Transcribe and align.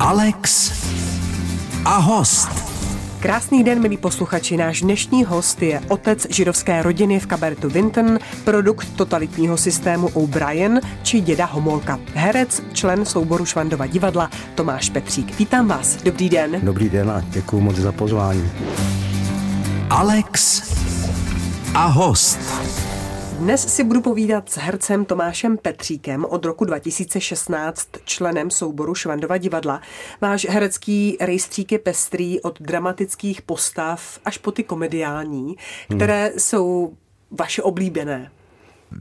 Alex 0.00 0.72
a 1.84 1.96
host. 1.96 2.48
Krásný 3.20 3.64
den, 3.64 3.82
milí 3.82 3.96
posluchači. 3.96 4.56
Náš 4.56 4.80
dnešní 4.80 5.24
host 5.24 5.62
je 5.62 5.80
otec 5.88 6.26
židovské 6.30 6.82
rodiny 6.82 7.20
v 7.20 7.26
kabaretu 7.26 7.68
Vinton, 7.68 8.18
produkt 8.44 8.96
totalitního 8.96 9.56
systému 9.56 10.08
O'Brien 10.08 10.80
či 11.02 11.20
děda 11.20 11.44
Homolka. 11.44 11.98
Herec, 12.14 12.62
člen 12.72 13.04
souboru 13.04 13.44
Švandova 13.46 13.86
divadla 13.86 14.30
Tomáš 14.54 14.90
Petřík. 14.90 15.38
Vítám 15.38 15.68
vás. 15.68 15.96
Dobrý 15.96 16.28
den. 16.28 16.60
Dobrý 16.62 16.88
den 16.88 17.10
a 17.10 17.22
děkuji 17.28 17.60
moc 17.60 17.76
za 17.76 17.92
pozvání. 17.92 18.50
Alex 19.90 20.62
a 21.74 21.86
host. 21.86 22.38
Dnes 23.40 23.74
si 23.74 23.84
budu 23.84 24.00
povídat 24.00 24.50
s 24.50 24.56
hercem 24.56 25.04
Tomášem 25.04 25.58
Petříkem, 25.58 26.24
od 26.24 26.44
roku 26.44 26.64
2016 26.64 27.88
členem 28.04 28.50
souboru 28.50 28.94
Švandova 28.94 29.38
divadla. 29.38 29.80
Váš 30.20 30.46
herecký 30.48 31.16
rejstřík 31.20 31.72
je 31.72 31.78
pestrý 31.78 32.40
od 32.40 32.60
dramatických 32.60 33.42
postav 33.42 34.18
až 34.24 34.38
po 34.38 34.52
ty 34.52 34.64
komediální, 34.64 35.56
které 35.96 36.26
hmm. 36.26 36.38
jsou 36.38 36.92
vaše 37.30 37.62
oblíbené. 37.62 38.30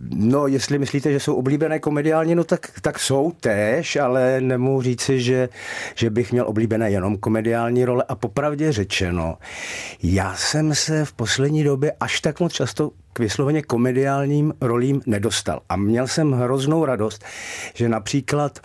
No, 0.09 0.47
jestli 0.47 0.79
myslíte, 0.79 1.11
že 1.11 1.19
jsou 1.19 1.35
oblíbené 1.35 1.79
komediálně, 1.79 2.35
no 2.35 2.43
tak, 2.43 2.71
tak 2.81 2.99
jsou 2.99 3.31
též, 3.31 3.95
ale 3.95 4.41
nemůžu 4.41 4.81
říci, 4.81 5.21
že, 5.21 5.49
že 5.95 6.09
bych 6.09 6.31
měl 6.31 6.47
oblíbené 6.47 6.91
jenom 6.91 7.17
komediální 7.17 7.85
role. 7.85 8.03
A 8.07 8.15
popravdě 8.15 8.71
řečeno, 8.71 9.37
já 10.03 10.35
jsem 10.35 10.75
se 10.75 11.05
v 11.05 11.13
poslední 11.13 11.63
době 11.63 11.93
až 11.99 12.21
tak 12.21 12.39
moc 12.39 12.53
často 12.53 12.91
k 13.13 13.19
vysloveně 13.19 13.61
komediálním 13.61 14.53
rolím 14.61 15.01
nedostal. 15.05 15.61
A 15.69 15.75
měl 15.75 16.07
jsem 16.07 16.31
hroznou 16.31 16.85
radost, 16.85 17.25
že 17.73 17.89
například 17.89 18.59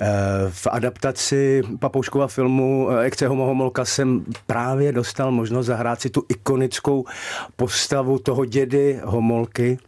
eh, 0.00 0.06
v 0.48 0.66
adaptaci 0.70 1.62
Papouškova 1.78 2.26
filmu 2.26 2.88
eh, 2.90 3.04
Ekce 3.04 3.28
Homohomolka 3.28 3.84
jsem 3.84 4.24
právě 4.46 4.92
dostal 4.92 5.30
možnost 5.32 5.66
zahrát 5.66 6.00
si 6.00 6.10
tu 6.10 6.24
ikonickou 6.28 7.04
postavu 7.56 8.18
toho 8.18 8.44
dědy 8.44 9.00
Homolky, 9.04 9.78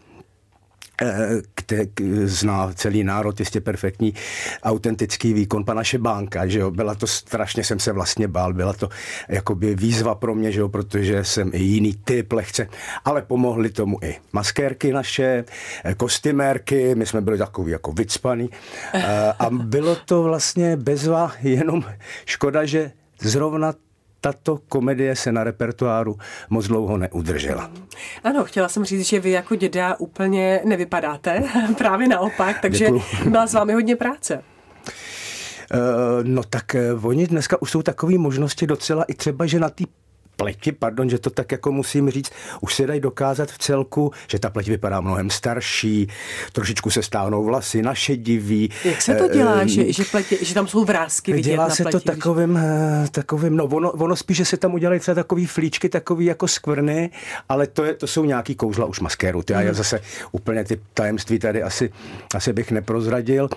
který 1.55 1.89
zná 2.25 2.73
celý 2.75 3.05
národ, 3.05 3.41
jistě 3.41 3.61
perfektní, 3.61 4.15
autentický 4.63 5.33
výkon 5.33 5.65
pana 5.65 5.85
Šebánka, 5.85 6.47
že 6.47 6.59
jo, 6.59 6.71
byla 6.71 6.95
to 6.95 7.07
strašně, 7.07 7.65
jsem 7.65 7.79
se 7.79 7.93
vlastně 7.93 8.29
bál, 8.29 8.53
byla 8.53 8.73
to 8.73 8.89
jakoby 9.29 9.75
výzva 9.75 10.15
pro 10.15 10.35
mě, 10.35 10.53
že 10.53 10.61
jo, 10.61 10.69
protože 10.69 11.25
jsem 11.25 11.51
i 11.55 11.59
jiný 11.59 11.95
typ 12.05 12.33
lehce, 12.33 12.69
ale 13.05 13.23
pomohly 13.23 13.71
tomu 13.71 13.99
i 14.03 14.17
maskérky 14.33 14.93
naše, 14.93 15.45
kostymérky, 15.97 16.95
my 16.95 17.07
jsme 17.07 17.21
byli 17.21 17.39
takový 17.39 17.73
jako 17.73 17.93
vycpaný. 17.93 18.51
A 19.39 19.51
bylo 19.51 19.97
to 19.97 20.23
vlastně 20.23 20.77
bezva, 20.77 21.33
jenom 21.43 21.85
škoda, 22.25 22.65
že 22.65 22.93
zrovna 23.21 23.75
tato 24.23 24.59
komedie 24.69 25.17
se 25.17 25.33
na 25.33 25.45
repertoáru 25.45 26.19
moc 26.51 26.67
dlouho 26.67 26.97
neudržela. 26.97 27.71
Ano, 28.25 28.45
chtěla 28.45 28.69
jsem 28.69 28.85
říct, 28.85 29.07
že 29.07 29.21
vy 29.21 29.31
jako 29.31 29.55
děda 29.55 29.97
úplně 29.99 30.61
nevypadáte, 30.65 31.43
právě 31.79 32.09
naopak, 32.09 32.61
takže 32.61 32.85
Děkuju. 32.85 33.03
byla 33.31 33.47
s 33.47 33.55
vámi 33.55 33.73
hodně 33.73 33.97
práce. 33.97 34.43
Uh, 35.75 35.81
no 36.23 36.43
tak 36.43 36.77
uh, 36.95 37.07
oni 37.07 37.27
dneska 37.27 37.63
už 37.63 37.71
jsou 37.71 37.83
takové 37.83 38.19
možnosti 38.19 38.67
docela 38.67 39.05
i 39.05 39.15
třeba, 39.15 39.47
že 39.47 39.61
na 39.61 39.71
té 39.71 39.85
pleti, 40.43 40.73
pardon, 40.73 41.11
že 41.11 41.19
to 41.19 41.31
tak 41.31 41.53
jako 41.53 41.73
musím 41.73 42.11
říct, 42.11 42.31
už 42.61 42.75
se 42.75 42.87
dají 42.87 43.01
dokázat 43.01 43.51
v 43.51 43.59
celku, 43.59 44.13
že 44.29 44.39
ta 44.39 44.51
pleť 44.51 44.69
vypadá 44.69 45.01
mnohem 45.01 45.31
starší, 45.31 46.09
trošičku 46.53 46.91
se 46.91 47.03
stáhnou 47.03 47.45
vlasy, 47.45 47.83
našedivý. 47.83 48.71
Jak 48.85 49.03
se 49.03 49.15
to 49.15 49.29
dělá, 49.29 49.55
uh, 49.55 49.67
že, 49.67 49.93
že, 49.93 50.05
pleti, 50.05 50.39
že 50.43 50.55
tam 50.55 50.67
jsou 50.67 50.85
vrázky 50.85 51.33
vidět 51.33 51.51
Dělá 51.51 51.69
na 51.69 51.75
se 51.75 51.83
pleti, 51.83 51.99
to 51.99 52.13
takovým, 52.13 52.55
když... 52.99 53.11
takovým, 53.11 53.57
no 53.57 53.65
ono, 53.65 53.91
ono 53.91 54.17
spíš, 54.17 54.37
že 54.37 54.45
se 54.45 54.57
tam 54.57 54.75
udělají 54.75 55.01
třeba 55.01 55.15
takový 55.15 55.47
flíčky, 55.47 55.89
takový 55.89 56.25
jako 56.25 56.49
skvrny, 56.49 57.11
ale 57.49 57.67
to, 57.67 57.85
je, 57.85 57.95
to 57.95 58.07
jsou 58.07 58.25
nějaký 58.25 58.55
kouzla 58.55 58.87
už 58.87 59.01
maskéru. 59.01 59.43
Ty, 59.43 59.55
mm. 59.55 59.61
já 59.61 59.73
zase 59.73 60.01
úplně 60.33 60.65
ty 60.65 60.81
tajemství 60.95 61.39
tady 61.39 61.63
asi, 61.63 61.91
asi 62.35 62.53
bych 62.53 62.71
neprozradil. 62.71 63.49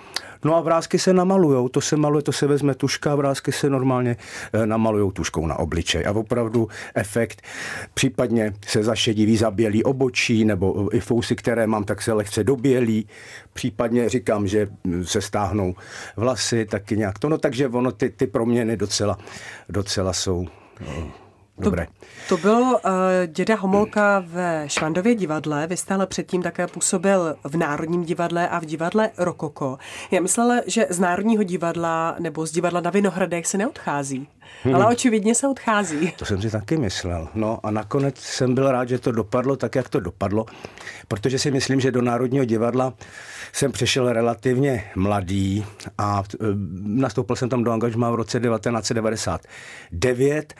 No 0.43 0.55
a 0.55 0.61
vrázky 0.61 0.99
se 0.99 1.13
namalujou, 1.13 1.69
to 1.69 1.81
se 1.81 1.97
maluje, 1.97 2.23
to 2.23 2.31
se 2.31 2.47
vezme 2.47 2.75
tuška, 2.75 3.15
vrázky 3.15 3.51
se 3.51 3.69
normálně 3.69 4.17
namalujou 4.65 5.11
tuškou 5.11 5.47
na 5.47 5.59
obličej. 5.59 6.05
A 6.05 6.11
opravdu 6.11 6.67
efekt, 6.95 7.41
případně 7.93 8.53
se 8.67 8.83
zašediví, 8.83 9.37
zabělí 9.37 9.83
obočí, 9.83 10.45
nebo 10.45 10.95
i 10.95 10.99
fousy, 10.99 11.35
které 11.35 11.67
mám, 11.67 11.83
tak 11.83 12.01
se 12.01 12.13
lehce 12.13 12.43
dobělí. 12.43 13.07
Případně 13.53 14.09
říkám, 14.09 14.47
že 14.47 14.67
se 15.03 15.21
stáhnou 15.21 15.75
vlasy, 16.17 16.65
taky 16.65 16.97
nějak 16.97 17.19
to. 17.19 17.29
No 17.29 17.37
takže 17.37 17.67
ono, 17.67 17.91
ty, 17.91 18.09
ty 18.09 18.27
proměny 18.27 18.77
docela, 18.77 19.17
docela 19.69 20.13
jsou 20.13 20.47
no, 20.81 21.24
dobré. 21.57 21.87
To, 22.29 22.37
to 22.37 22.41
byl 22.41 22.61
uh, 22.61 22.79
děda 23.27 23.55
Homolka 23.55 24.23
ve 24.27 24.63
Švandově 24.67 25.15
divadle, 25.15 25.67
vy 25.67 25.77
jste 25.77 25.93
ale 25.93 26.07
předtím 26.07 26.41
také 26.41 26.67
působil 26.67 27.35
v 27.43 27.57
Národním 27.57 28.03
divadle 28.03 28.49
a 28.49 28.59
v 28.59 28.65
divadle 28.65 29.09
Rokoko. 29.17 29.77
Já 30.11 30.21
myslela, 30.21 30.55
že 30.67 30.87
z 30.89 30.99
Národního 30.99 31.43
divadla 31.43 32.15
nebo 32.19 32.45
z 32.45 32.51
divadla 32.51 32.81
na 32.81 32.89
Vinohradech 32.89 33.47
se 33.47 33.57
neodchází. 33.57 34.27
Hmm. 34.63 34.75
Ale 34.75 34.85
očividně 34.85 35.35
se 35.35 35.47
odchází. 35.47 36.13
To 36.17 36.25
jsem 36.25 36.41
si 36.41 36.51
taky 36.51 36.77
myslel. 36.77 37.27
No 37.35 37.59
a 37.63 37.71
nakonec 37.71 38.19
jsem 38.19 38.55
byl 38.55 38.71
rád, 38.71 38.89
že 38.89 38.99
to 38.99 39.11
dopadlo 39.11 39.55
tak, 39.55 39.75
jak 39.75 39.89
to 39.89 39.99
dopadlo, 39.99 40.45
protože 41.07 41.39
si 41.39 41.51
myslím, 41.51 41.79
že 41.79 41.91
do 41.91 42.01
Národního 42.01 42.45
divadla 42.45 42.93
jsem 43.53 43.71
přešel 43.71 44.13
relativně 44.13 44.91
mladý 44.95 45.65
a 45.97 46.23
e, 46.33 46.37
nastoupil 46.81 47.35
jsem 47.35 47.49
tam 47.49 47.63
do 47.63 47.71
angažmá 47.71 48.11
v 48.11 48.15
roce 48.15 48.39
1999 48.39 50.53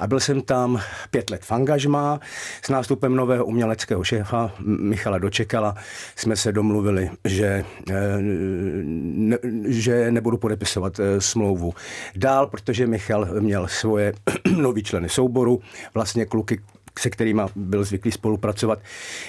a 0.00 0.06
byl 0.06 0.20
jsem 0.20 0.42
tam 0.42 0.80
pět 1.10 1.30
let 1.30 1.44
v 1.44 1.52
angažmá. 1.52 2.20
S 2.62 2.68
nástupem 2.68 3.16
nového 3.16 3.44
uměleckého 3.44 4.04
šéfa 4.04 4.52
Michala 4.60 5.18
Dočekala 5.18 5.74
jsme 6.16 6.36
se 6.36 6.52
domluvili, 6.52 7.10
že, 7.24 7.64
e, 7.90 8.16
ne, 8.20 9.38
že 9.66 10.10
nebudu 10.10 10.36
podepisovat 10.36 11.00
e, 11.00 11.20
smlouvu 11.20 11.74
dál, 12.16 12.46
protože 12.46 12.86
Michal 12.86 13.28
měl 13.40 13.68
svoje 13.68 14.12
nový 14.56 14.82
členy 14.82 15.08
souboru, 15.08 15.60
vlastně 15.94 16.26
kluky, 16.26 16.60
se 16.98 17.10
kterými 17.10 17.42
byl 17.56 17.84
zvyklý 17.84 18.12
spolupracovat 18.12 18.78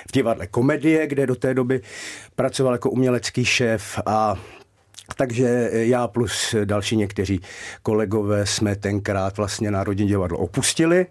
v 0.10 0.12
divadle 0.12 0.48
Komedie, 0.48 1.08
kde 1.08 1.28
do 1.28 1.36
té 1.36 1.54
doby 1.54 1.82
pracoval 2.36 2.74
jako 2.74 2.90
umělecký 2.90 3.46
šéf 3.46 4.00
a 4.06 4.36
takže 5.18 5.70
já 5.72 6.08
plus 6.08 6.56
další 6.66 6.96
někteří 6.96 7.42
kolegové 7.84 8.46
jsme 8.46 8.76
tenkrát 8.76 9.38
vlastně 9.38 9.72
Národní 9.72 10.08
divadlo 10.08 10.38
opustili. 10.38 11.06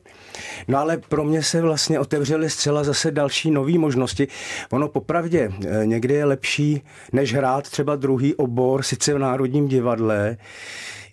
No 0.69 0.79
ale 0.79 0.97
pro 0.97 1.25
mě 1.25 1.43
se 1.43 1.61
vlastně 1.61 2.01
otevřely 2.01 2.51
zcela 2.51 2.85
zase 2.85 3.11
další 3.11 3.51
nové 3.51 3.79
možnosti. 3.79 4.29
Ono 4.71 4.89
popravdě 4.89 5.53
eh, 5.53 5.87
někdy 5.87 6.15
je 6.15 6.25
lepší, 6.25 6.83
než 7.13 7.35
hrát 7.35 7.71
třeba 7.71 7.97
druhý 7.97 8.35
obor, 8.35 8.83
sice 8.83 9.15
v 9.15 9.19
Národním 9.19 9.69
divadle, 9.69 10.37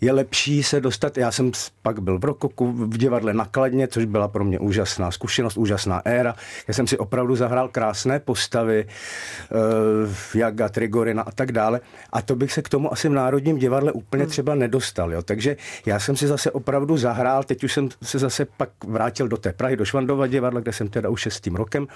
je 0.01 0.11
lepší 0.11 0.63
se 0.63 0.81
dostat. 0.81 1.17
Já 1.17 1.31
jsem 1.31 1.51
pak 1.81 1.99
byl 1.99 2.19
v 2.19 2.25
Rokoku 2.25 2.71
v 2.71 2.97
divadle 2.97 3.33
nakladně, 3.33 3.87
což 3.87 4.05
byla 4.05 4.27
pro 4.27 4.43
mě 4.43 4.59
úžasná 4.59 5.11
zkušenost, 5.11 5.57
úžasná 5.57 6.01
éra. 6.05 6.35
Já 6.67 6.73
jsem 6.73 6.87
si 6.87 6.97
opravdu 6.97 7.35
zahrál 7.35 7.67
krásné 7.67 8.19
postavy, 8.19 8.85
uh, 8.85 10.39
Jaga, 10.41 10.69
Trigorina 10.69 11.21
a 11.21 11.31
tak 11.31 11.51
dále. 11.51 11.79
A 12.13 12.21
to 12.21 12.35
bych 12.35 12.53
se 12.53 12.61
k 12.61 12.69
tomu 12.69 12.93
asi 12.93 13.09
v 13.09 13.11
Národním 13.11 13.57
divadle 13.57 13.91
úplně 13.91 14.23
hmm. 14.23 14.29
třeba 14.29 14.55
nedostal. 14.55 15.13
Jo. 15.13 15.21
Takže 15.21 15.57
já 15.85 15.99
jsem 15.99 16.15
si 16.15 16.27
zase 16.27 16.51
opravdu 16.51 16.97
zahrál, 16.97 17.43
teď 17.43 17.63
už 17.63 17.73
jsem 17.73 17.89
se 18.03 18.19
zase 18.19 18.45
pak 18.57 18.69
vrátil 18.87 19.27
do 19.27 19.37
té 19.37 19.53
Prahy, 19.53 19.75
do 19.75 19.85
Švandova 19.85 20.27
divadla, 20.27 20.59
kde 20.59 20.73
jsem 20.73 20.87
teda 20.87 21.09
už 21.09 21.21
šestým 21.21 21.55
rokem. 21.55 21.87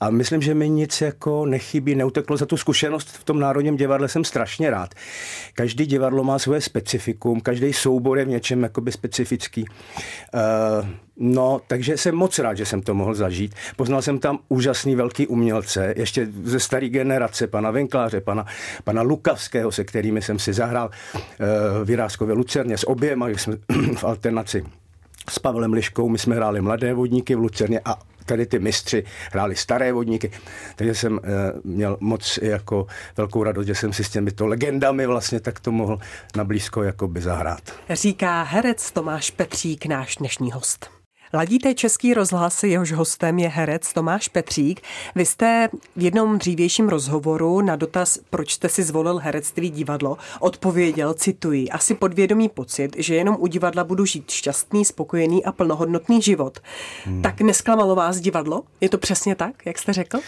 A 0.00 0.10
myslím, 0.10 0.42
že 0.42 0.54
mi 0.54 0.68
nic 0.68 1.00
jako 1.00 1.46
nechybí, 1.46 1.94
neuteklo 1.94 2.36
za 2.36 2.46
tu 2.46 2.56
zkušenost 2.56 3.08
v 3.08 3.24
tom 3.24 3.40
Národním 3.40 3.76
divadle, 3.76 4.08
jsem 4.08 4.24
strašně 4.24 4.70
rád. 4.70 4.94
Každý 5.54 5.86
divadlo 5.86 6.24
má 6.24 6.38
svoje 6.38 6.60
specifikum, 6.60 7.33
publikum, 7.34 7.40
každý 7.40 7.72
soubor 7.72 8.18
je 8.18 8.24
v 8.24 8.28
něčem 8.28 8.62
jakoby 8.62 8.92
specifický. 8.92 9.64
Uh, 9.64 10.86
no, 11.16 11.60
takže 11.66 11.96
jsem 11.96 12.14
moc 12.14 12.38
rád, 12.38 12.54
že 12.54 12.66
jsem 12.66 12.82
to 12.82 12.94
mohl 12.94 13.14
zažít. 13.14 13.54
Poznal 13.76 14.02
jsem 14.02 14.18
tam 14.18 14.38
úžasný 14.48 14.94
velký 14.94 15.26
umělce, 15.26 15.94
ještě 15.96 16.28
ze 16.44 16.60
staré 16.60 16.88
generace, 16.88 17.46
pana 17.46 17.70
Venkláře, 17.70 18.20
pana, 18.20 18.46
pana 18.84 19.02
Lukavského, 19.02 19.72
se 19.72 19.84
kterými 19.84 20.22
jsem 20.22 20.38
si 20.38 20.52
zahrál 20.52 20.90
uh, 21.14 21.84
v 21.84 21.90
Jiráskově 21.90 22.34
Lucerně 22.34 22.78
s 22.78 22.88
oběma, 22.88 23.28
jsme 23.28 23.56
v 23.96 24.04
alternaci 24.04 24.64
s 25.30 25.38
Pavlem 25.38 25.72
Liškou, 25.72 26.08
my 26.08 26.18
jsme 26.18 26.36
hráli 26.36 26.60
Mladé 26.60 26.94
vodníky 26.94 27.34
v 27.34 27.38
Lucerně 27.38 27.80
a 27.84 27.98
tady 28.26 28.46
ty 28.46 28.58
mistři 28.58 29.04
hráli 29.32 29.56
staré 29.56 29.92
vodníky, 29.92 30.30
takže 30.76 30.94
jsem 30.94 31.20
e, 31.22 31.28
měl 31.64 31.96
moc 32.00 32.38
jako 32.42 32.86
velkou 33.16 33.42
radost, 33.42 33.66
že 33.66 33.74
jsem 33.74 33.92
si 33.92 34.04
s 34.04 34.10
těmito 34.10 34.46
legendami 34.46 35.06
vlastně 35.06 35.40
tak 35.40 35.60
to 35.60 35.72
mohl 35.72 35.98
nablízko 36.36 36.82
jakoby 36.82 37.20
zahrát. 37.20 37.62
Říká 37.90 38.42
herec 38.42 38.92
Tomáš 38.92 39.30
Petřík, 39.30 39.86
náš 39.86 40.16
dnešní 40.16 40.52
host. 40.52 40.93
Ladíte 41.34 41.74
Český 41.74 42.14
rozhlas, 42.14 42.62
jehož 42.64 42.92
hostem 42.92 43.38
je 43.38 43.48
herec 43.48 43.92
Tomáš 43.92 44.28
Petřík. 44.28 44.80
Vy 45.14 45.26
jste 45.26 45.68
v 45.96 46.02
jednom 46.02 46.38
dřívějším 46.38 46.88
rozhovoru 46.88 47.60
na 47.60 47.76
dotaz, 47.76 48.18
proč 48.30 48.52
jste 48.52 48.68
si 48.68 48.82
zvolil 48.82 49.18
herectví 49.18 49.70
divadlo, 49.70 50.16
odpověděl, 50.40 51.14
cituji, 51.14 51.70
asi 51.70 51.94
podvědomý 51.94 52.48
pocit, 52.48 52.96
že 52.98 53.14
jenom 53.14 53.36
u 53.40 53.46
divadla 53.46 53.84
budu 53.84 54.04
žít 54.04 54.30
šťastný, 54.30 54.84
spokojený 54.84 55.44
a 55.44 55.52
plnohodnotný 55.52 56.22
život. 56.22 56.58
Hmm. 57.04 57.22
Tak 57.22 57.40
nesklamalo 57.40 57.94
vás 57.94 58.20
divadlo? 58.20 58.62
Je 58.80 58.88
to 58.88 58.98
přesně 58.98 59.34
tak, 59.34 59.66
jak 59.66 59.78
jste 59.78 59.92
řekl? 59.92 60.18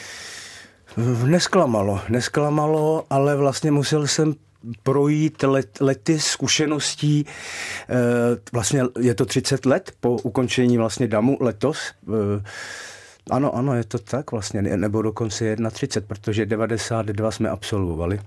Nesklamalo, 1.25 2.01
nesklamalo, 2.09 3.05
ale 3.11 3.37
vlastně 3.37 3.71
musel 3.71 4.07
jsem 4.07 4.35
projít 4.83 5.43
let, 5.43 5.81
lety 5.81 6.21
zkušeností, 6.21 7.27
eh, 7.89 7.95
vlastně 8.53 8.83
je 9.01 9.15
to 9.15 9.27
30 9.27 9.67
let 9.67 9.93
po 10.01 10.17
ukončení 10.17 10.79
vlastně 10.79 11.09
DAMu 11.09 11.39
letos, 11.41 11.79
eh, 12.09 12.45
ano, 13.31 13.55
ano, 13.55 13.75
je 13.75 13.85
to 13.85 13.99
tak 13.99 14.33
vlastně, 14.33 14.63
nebo 14.63 15.03
dokonce 15.03 15.57
31, 15.71 16.09
protože 16.09 16.47
92 16.47 17.31
jsme 17.31 17.49
absolvovali. 17.49 18.21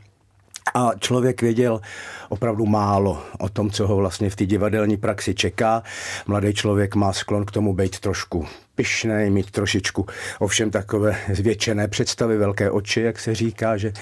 A 0.74 0.92
člověk 1.00 1.42
věděl 1.42 1.81
opravdu 2.30 2.66
málo 2.66 3.24
o 3.39 3.50
tom, 3.50 3.71
co 3.71 3.88
ho 3.88 3.95
vlastně 3.95 4.30
v 4.30 4.36
té 4.36 4.45
divadelní 4.45 4.98
praxi 4.98 5.36
čeká. 5.36 5.83
Mladý 6.27 6.54
člověk 6.54 6.95
má 6.95 7.13
sklon 7.13 7.45
k 7.45 7.51
tomu 7.51 7.74
být 7.74 8.00
trošku 8.00 8.45
pyšný, 8.75 9.30
mít 9.30 9.51
trošičku 9.51 10.06
ovšem 10.39 10.71
takové 10.71 11.18
zvětšené 11.33 11.88
představy, 11.88 12.38
velké 12.38 12.71
oči, 12.71 13.01
jak 13.01 13.19
se 13.19 13.36
říká. 13.36 13.77
Že... 13.77 13.94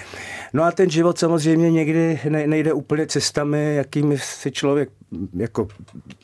No 0.53 0.63
a 0.63 0.71
ten 0.71 0.89
život 0.89 1.19
samozřejmě 1.19 1.71
někdy 1.71 2.19
nejde 2.29 2.73
úplně 2.73 3.07
cestami, 3.07 3.75
jakými 3.75 4.17
si 4.17 4.51
člověk 4.51 4.89
jako 5.37 5.67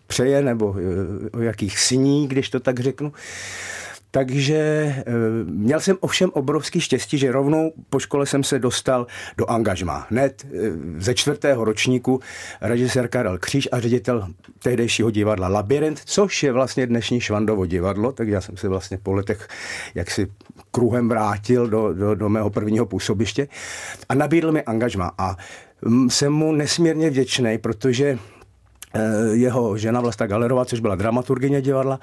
přeje, 0.07 0.41
nebo 0.41 0.75
eh, 0.77 1.29
o 1.37 1.41
jakých 1.41 1.79
sní, 1.79 2.27
když 2.27 2.49
to 2.49 2.59
tak 2.59 2.79
řeknu. 2.79 3.13
Takže 4.15 4.56
eh, 4.57 5.04
měl 5.44 5.80
jsem 5.80 5.98
ovšem 6.00 6.30
obrovský 6.33 6.81
štěstí, 6.81 7.18
že 7.18 7.31
rovnou 7.31 7.74
po 7.89 8.00
škole 8.00 8.25
jsem 8.25 8.44
se 8.44 8.60
dostal 8.60 9.07
do 9.38 9.50
angažma. 9.50 10.07
Hned 10.10 10.45
eh, 10.45 10.50
ze 10.98 11.13
čtvrtého 11.13 11.63
ročníku 11.65 12.19
režisér 12.62 13.07
Karel 13.07 13.38
Kříž 13.38 13.69
a 13.71 13.80
ředitel 13.80 14.27
tehdejšího 14.63 15.12
divadla 15.12 15.48
Labirint, 15.48 16.01
což 16.06 16.44
je 16.44 16.51
vlastně 16.51 16.88
dnešní 16.88 17.21
Švandovo 17.21 17.65
divadlo, 17.65 18.12
tak 18.12 18.27
já 18.27 18.42
jsem 18.42 18.57
se 18.57 18.68
vlastně 18.68 18.98
po 18.98 19.13
letech 19.13 19.48
jaksi 19.95 20.27
kruhem 20.71 21.10
vrátil 21.10 21.68
do, 21.68 21.94
do, 21.94 22.15
do 22.15 22.30
mého 22.30 22.50
prvního 22.50 22.86
působiště 22.86 23.48
a 24.10 24.15
nabídl 24.15 24.51
mi 24.51 24.63
angažma 24.63 25.12
a 25.18 25.38
mm, 25.81 26.10
jsem 26.10 26.33
mu 26.33 26.51
nesmírně 26.51 27.10
vděčný, 27.10 27.57
protože 27.57 28.18
jeho 29.31 29.77
žena 29.77 30.01
Vlasta 30.01 30.27
Galerová, 30.27 30.65
což 30.65 30.79
byla 30.79 30.95
dramaturgině 30.95 31.61
divadla. 31.61 31.99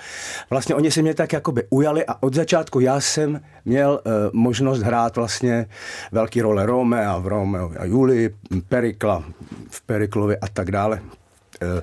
Vlastně 0.51 0.75
oni 0.75 0.91
si 0.91 1.03
mě 1.03 1.15
tak 1.15 1.33
jakoby 1.33 1.63
ujali 1.71 2.07
a 2.07 2.23
od 2.23 2.35
začátku 2.35 2.81
já 2.81 3.01
jsem 3.01 3.41
měl 3.65 4.01
uh, 4.05 4.13
možnost 4.33 4.81
hrát 4.81 5.17
vlastně 5.17 5.67
velký 6.13 6.43
role 6.43 6.67
Rome 6.67 7.07
a 7.07 7.19
v 7.19 7.27
Romeo 7.27 7.73
a 7.79 7.85
Juli, 7.85 8.35
Perikla 8.69 9.25
v 9.71 9.83
Periklovi 9.83 10.37
a 10.39 10.49
tak 10.49 10.71
dále. 10.71 11.01
Eh, 11.63 11.83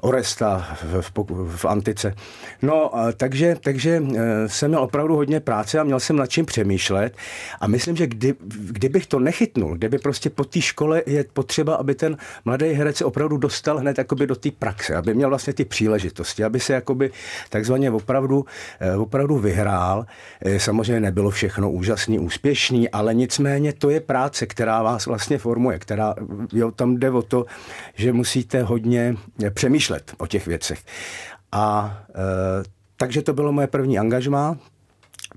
Oresta 0.00 0.76
v, 0.82 1.12
v, 1.56 1.64
antice. 1.64 2.14
No, 2.62 2.90
takže, 3.16 3.56
takže 3.60 4.02
eh, 4.16 4.48
jsem 4.48 4.70
měl 4.70 4.82
opravdu 4.82 5.16
hodně 5.16 5.40
práce 5.40 5.78
a 5.78 5.84
měl 5.84 6.00
jsem 6.00 6.16
nad 6.16 6.26
čím 6.26 6.46
přemýšlet 6.46 7.16
a 7.60 7.66
myslím, 7.66 7.96
že 7.96 8.06
kdy, 8.06 8.34
kdybych 8.70 9.06
to 9.06 9.18
nechytnul, 9.18 9.74
kdyby 9.74 9.98
prostě 9.98 10.30
po 10.30 10.44
té 10.44 10.60
škole 10.60 11.02
je 11.06 11.24
potřeba, 11.32 11.74
aby 11.74 11.94
ten 11.94 12.16
mladý 12.44 12.66
herec 12.66 13.02
opravdu 13.02 13.36
dostal 13.36 13.78
hned 13.78 13.98
jakoby 13.98 14.26
do 14.26 14.36
té 14.36 14.50
praxe, 14.50 14.94
aby 14.94 15.14
měl 15.14 15.28
vlastně 15.28 15.52
ty 15.52 15.64
příležitosti, 15.64 16.44
aby 16.44 16.60
se 16.60 16.72
jakoby 16.72 17.10
takzvaně 17.50 17.90
opravdu, 17.90 18.44
eh, 18.80 18.96
opravdu 18.96 19.38
vyhrál. 19.38 20.06
Samozřejmě 20.56 21.00
nebylo 21.00 21.30
všechno 21.30 21.70
úžasný, 21.70 22.18
úspěšný, 22.18 22.88
ale 22.88 23.14
nicméně 23.14 23.72
to 23.72 23.90
je 23.90 24.00
práce, 24.00 24.46
která 24.46 24.82
vás 24.82 25.06
vlastně 25.06 25.38
formuje, 25.38 25.78
která, 25.78 26.14
jo, 26.52 26.70
tam 26.70 26.96
jde 26.96 27.10
o 27.10 27.22
to, 27.22 27.46
že 27.94 28.12
musíte 28.12 28.62
hodně 28.62 29.13
přemýšlet 29.54 30.12
o 30.18 30.26
těch 30.26 30.46
věcech. 30.46 30.82
A 31.52 31.96
e, 32.08 32.64
takže 32.96 33.22
to 33.22 33.32
bylo 33.32 33.52
moje 33.52 33.66
první 33.66 33.98
angažmá. 33.98 34.58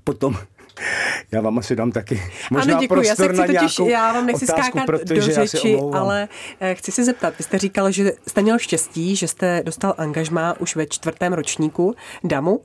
Potom 0.04 0.36
já 1.32 1.40
vám 1.40 1.58
asi 1.58 1.76
dám 1.76 1.92
taky 1.92 2.22
možná 2.50 2.72
ano, 2.72 2.80
děkuji. 2.80 3.06
já 3.06 3.14
se 3.16 3.28
chci 3.28 3.46
totiž, 3.46 3.78
já 3.88 4.12
vám 4.12 4.26
nechci 4.26 4.44
otázku, 4.44 4.78
skákat 4.78 5.00
do 5.04 5.20
řeči, 5.20 5.78
ale 5.92 6.28
eh, 6.60 6.74
chci 6.74 6.92
se 6.92 7.04
zeptat, 7.04 7.34
vy 7.38 7.44
jste 7.44 7.58
říkal, 7.58 7.90
že 7.90 8.12
jste 8.28 8.42
měl 8.42 8.58
štěstí, 8.58 9.16
že 9.16 9.28
jste 9.28 9.62
dostal 9.64 9.94
angažmá 9.98 10.60
už 10.60 10.76
ve 10.76 10.86
čtvrtém 10.86 11.32
ročníku 11.32 11.94
DAMu. 12.24 12.60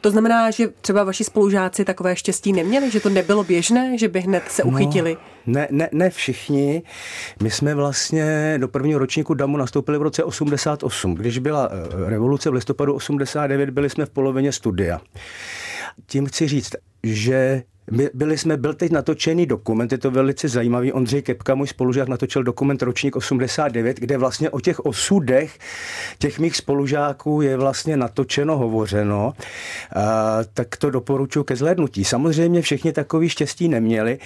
To 0.00 0.10
znamená, 0.10 0.50
že 0.50 0.68
třeba 0.80 1.04
vaši 1.04 1.24
spolužáci 1.24 1.84
takové 1.84 2.16
štěstí 2.16 2.52
neměli, 2.52 2.90
že 2.90 3.00
to 3.00 3.08
nebylo 3.08 3.44
běžné, 3.44 3.98
že 3.98 4.08
by 4.08 4.20
hned 4.20 4.42
se 4.48 4.62
no, 4.64 4.70
uchytili? 4.70 5.16
No, 5.46 5.52
ne, 5.52 5.68
ne, 5.70 5.88
ne 5.92 6.10
všichni. 6.10 6.82
My 7.42 7.50
jsme 7.50 7.74
vlastně 7.74 8.54
do 8.58 8.68
prvního 8.68 8.98
ročníku 8.98 9.34
DAMu 9.34 9.56
nastoupili 9.56 9.98
v 9.98 10.02
roce 10.02 10.24
88. 10.24 11.14
Když 11.14 11.38
byla 11.38 11.68
eh, 11.72 12.10
revoluce 12.10 12.50
v 12.50 12.52
listopadu 12.52 12.94
89, 12.94 13.70
byli 13.70 13.90
jsme 13.90 14.06
v 14.06 14.10
polovině 14.10 14.52
studia. 14.52 15.00
Tím 16.06 16.26
chci 16.26 16.48
říct, 16.48 16.72
že 17.02 17.62
byli 18.14 18.38
jsme, 18.38 18.56
byl 18.56 18.74
teď 18.74 18.92
natočený 18.92 19.46
dokument, 19.46 19.92
je 19.92 19.98
to 19.98 20.10
velice 20.10 20.48
zajímavý. 20.48 20.92
Ondřej 20.92 21.22
Kepka, 21.22 21.54
můj 21.54 21.66
spolužák, 21.66 22.08
natočil 22.08 22.42
dokument 22.42 22.82
Ročník 22.82 23.16
89, 23.16 24.00
kde 24.00 24.18
vlastně 24.18 24.50
o 24.50 24.60
těch 24.60 24.80
osudech 24.80 25.58
těch 26.18 26.38
mých 26.38 26.56
spolužáků 26.56 27.42
je 27.42 27.56
vlastně 27.56 27.96
natočeno, 27.96 28.56
hovořeno. 28.56 29.32
A, 29.96 30.38
tak 30.54 30.76
to 30.76 30.90
doporučuji 30.90 31.44
ke 31.44 31.56
zhlédnutí. 31.56 32.04
Samozřejmě 32.04 32.62
všichni 32.62 32.92
takový 32.92 33.28
štěstí 33.28 33.68
neměli, 33.68 34.18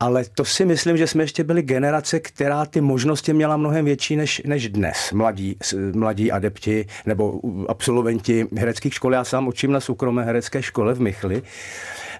ale 0.00 0.24
to 0.24 0.44
si 0.44 0.64
myslím, 0.64 0.96
že 0.96 1.06
jsme 1.06 1.22
ještě 1.22 1.44
byli 1.44 1.62
generace, 1.62 2.20
která 2.20 2.66
ty 2.66 2.80
možnosti 2.80 3.32
měla 3.32 3.56
mnohem 3.56 3.84
větší 3.84 4.16
než, 4.16 4.42
než 4.44 4.68
dnes. 4.68 5.12
Mladí, 5.12 5.56
mladí 5.94 6.32
adepti 6.32 6.86
nebo 7.06 7.40
absolventi 7.68 8.46
hereckých 8.56 8.94
škol. 8.94 9.14
Já 9.14 9.24
sám 9.24 9.48
učím 9.48 9.72
na 9.72 9.80
soukromé 9.80 10.24
herecké 10.24 10.62
škole 10.62 10.94
v 10.94 11.00
Michli. 11.00 11.42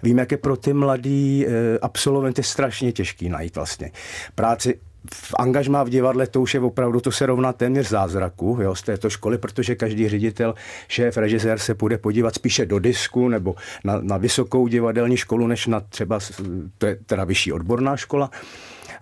Vím, 0.02 0.18
jak 0.18 0.30
je 0.30 0.36
pro 0.36 0.56
ty 0.56 0.72
mladý 0.72 1.46
eh, 1.46 1.78
absolventy 1.82 2.42
strašně 2.42 2.92
těžký 2.92 3.28
najít 3.28 3.56
vlastně 3.56 3.90
práci 4.34 4.78
v 5.14 5.34
angažmá 5.38 5.82
v 5.82 5.88
divadle, 5.88 6.26
to 6.26 6.40
už 6.40 6.54
je 6.54 6.60
opravdu, 6.60 7.00
to 7.00 7.12
se 7.12 7.26
rovná 7.26 7.52
téměř 7.52 7.88
zázraku 7.88 8.58
jo, 8.62 8.74
z 8.74 8.82
této 8.82 9.10
školy, 9.10 9.38
protože 9.38 9.74
každý 9.74 10.08
ředitel, 10.08 10.54
šéf, 10.88 11.16
režisér 11.16 11.58
se 11.58 11.74
půjde 11.74 11.98
podívat 11.98 12.34
spíše 12.34 12.66
do 12.66 12.78
disku 12.78 13.28
nebo 13.28 13.54
na, 13.84 14.00
na 14.00 14.16
vysokou 14.16 14.66
divadelní 14.68 15.16
školu, 15.16 15.46
než 15.46 15.66
na 15.66 15.80
třeba, 15.80 16.18
to 16.78 16.86
je 16.86 16.98
teda 17.06 17.24
vyšší 17.24 17.52
odborná 17.52 17.96
škola. 17.96 18.30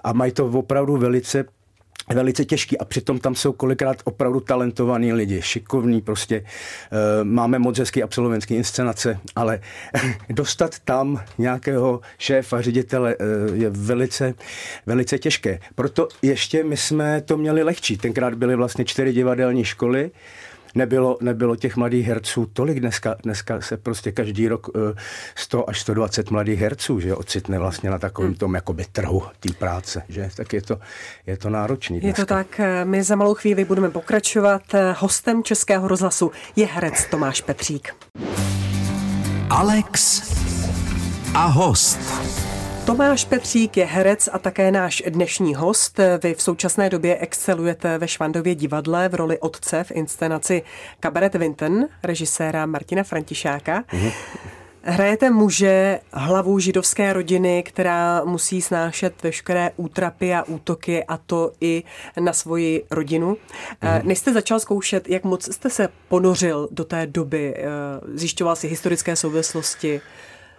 A 0.05 0.13
mají 0.13 0.33
to 0.33 0.47
opravdu 0.47 0.97
velice 0.97 1.45
velice 2.09 2.45
těžký 2.45 2.79
a 2.79 2.85
přitom 2.85 3.19
tam 3.19 3.35
jsou 3.35 3.53
kolikrát 3.53 3.97
opravdu 4.05 4.41
talentovaní 4.41 5.13
lidi, 5.13 5.43
šikovní 5.43 6.01
prostě, 6.01 6.37
e, 6.37 6.45
máme 7.25 7.59
moc 7.59 7.79
hezký 7.79 8.03
absolventský 8.03 8.55
inscenace, 8.55 9.19
ale 9.37 9.61
dostat 10.31 10.79
tam 10.79 11.25
nějakého 11.39 12.01
šéfa, 12.19 12.61
ředitele 12.61 13.17
e, 13.19 13.57
je 13.57 13.71
velice, 13.71 14.35
velice 14.87 15.19
těžké. 15.19 15.61
Proto 15.75 16.09
ještě 16.23 16.65
my 16.65 16.77
jsme 16.77 17.21
to 17.21 17.37
měli 17.37 17.63
lehčí. 17.63 17.97
Tenkrát 17.97 18.35
byly 18.35 18.57
vlastně 18.57 18.85
čtyři 18.85 19.13
divadelní 19.13 19.65
školy, 19.65 20.11
nebylo, 20.75 21.19
nebylo 21.21 21.57
těch 21.57 21.77
mladých 21.77 22.07
herců 22.07 22.47
tolik. 22.53 22.81
Dneska, 22.81 23.17
dneska 23.23 23.61
se 23.61 23.77
prostě 23.77 24.13
každý 24.13 24.49
rok 24.49 24.71
100 25.35 25.61
eh, 25.61 25.65
až 25.67 25.81
120 25.81 26.31
mladých 26.31 26.61
herců 26.61 27.01
že 27.01 27.15
ocitne 27.15 27.59
vlastně 27.59 27.91
na 27.91 27.99
takovém 27.99 28.31
hmm. 28.31 28.39
tom 28.39 28.55
jakoby 28.55 28.85
trhu 28.93 29.23
té 29.41 29.53
práce. 29.59 30.03
Že? 30.09 30.31
Tak 30.37 30.53
je 30.53 30.63
to, 30.63 30.79
je 31.27 31.37
to 31.37 31.51
náročný. 31.51 32.01
Dneska. 32.01 32.23
Je 32.23 32.27
to 32.27 32.35
tak. 32.35 32.61
Eh, 32.61 32.85
my 32.85 33.03
za 33.03 33.17
malou 33.17 33.35
chvíli 33.35 33.65
budeme 33.65 33.91
pokračovat. 33.91 34.63
Eh, 34.75 34.95
hostem 34.99 35.43
Českého 35.43 35.89
rozhlasu 35.89 36.33
je 36.57 36.67
herec 36.67 37.05
Tomáš 37.11 37.41
Petřík. 37.41 37.95
Alex 39.51 40.23
a 41.35 41.47
host. 41.47 42.44
Tomáš 42.87 43.25
Petřík 43.25 43.77
je 43.77 43.85
herec 43.85 44.29
a 44.33 44.39
také 44.39 44.71
náš 44.71 45.03
dnešní 45.09 45.55
host. 45.55 46.01
Vy 46.23 46.35
v 46.35 46.43
současné 46.43 46.91
době 46.91 47.17
excelujete 47.19 47.99
ve 47.99 48.09
Švandově 48.09 48.55
divadle 48.55 49.09
v 49.09 49.15
roli 49.15 49.39
otce 49.39 49.85
v 49.85 49.91
inscenaci 49.91 50.63
Kabaret 51.01 51.35
Vinton 51.35 51.85
režiséra 52.03 52.67
Martina 52.67 53.03
Františáka. 53.03 53.81
Mm-hmm. 53.81 54.13
Hrajete 54.83 55.31
muže, 55.31 56.01
hlavu 56.13 56.59
židovské 56.59 57.13
rodiny, 57.13 57.63
která 57.63 58.25
musí 58.25 58.63
snášet 58.63 59.23
veškeré 59.23 59.71
útrapy 59.77 60.35
a 60.35 60.43
útoky 60.43 61.05
a 61.05 61.17
to 61.17 61.53
i 61.61 61.83
na 62.21 62.33
svoji 62.33 62.85
rodinu. 62.91 63.29
Mm. 63.83 64.09
Než 64.09 64.19
jste 64.19 64.33
začal 64.33 64.61
zkoušet, 64.61 65.09
jak 65.09 65.25
moc 65.25 65.55
jste 65.55 65.71
se 65.71 65.89
ponořil 66.09 66.69
do 66.71 66.85
té 66.85 67.07
doby, 67.07 67.55
eh, 67.57 67.65
zjišťoval 68.15 68.57
si 68.57 68.69
historické 68.69 69.17
souvislosti? 69.17 70.01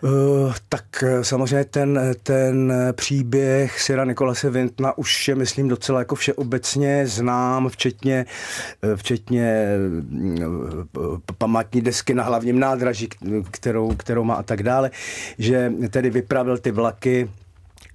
Uh, 0.01 0.53
tak 0.69 1.03
samozřejmě 1.21 1.65
ten, 1.65 1.99
ten 2.23 2.73
příběh 2.91 3.81
Syra 3.81 4.05
Nikolase 4.05 4.49
Vintna 4.49 4.97
už 4.97 5.27
je, 5.27 5.35
myslím, 5.35 5.67
docela 5.67 5.99
jako 5.99 6.15
všeobecně 6.15 7.07
znám, 7.07 7.69
včetně, 7.69 8.25
včetně 8.95 9.67
památní 11.37 11.81
desky 11.81 12.13
na 12.13 12.23
hlavním 12.23 12.59
nádraží, 12.59 13.09
kterou, 13.51 13.95
kterou 13.95 14.23
má 14.23 14.33
a 14.33 14.43
tak 14.43 14.63
dále, 14.63 14.91
že 15.37 15.71
tedy 15.89 16.09
vypravil 16.09 16.57
ty 16.57 16.71
vlaky 16.71 17.29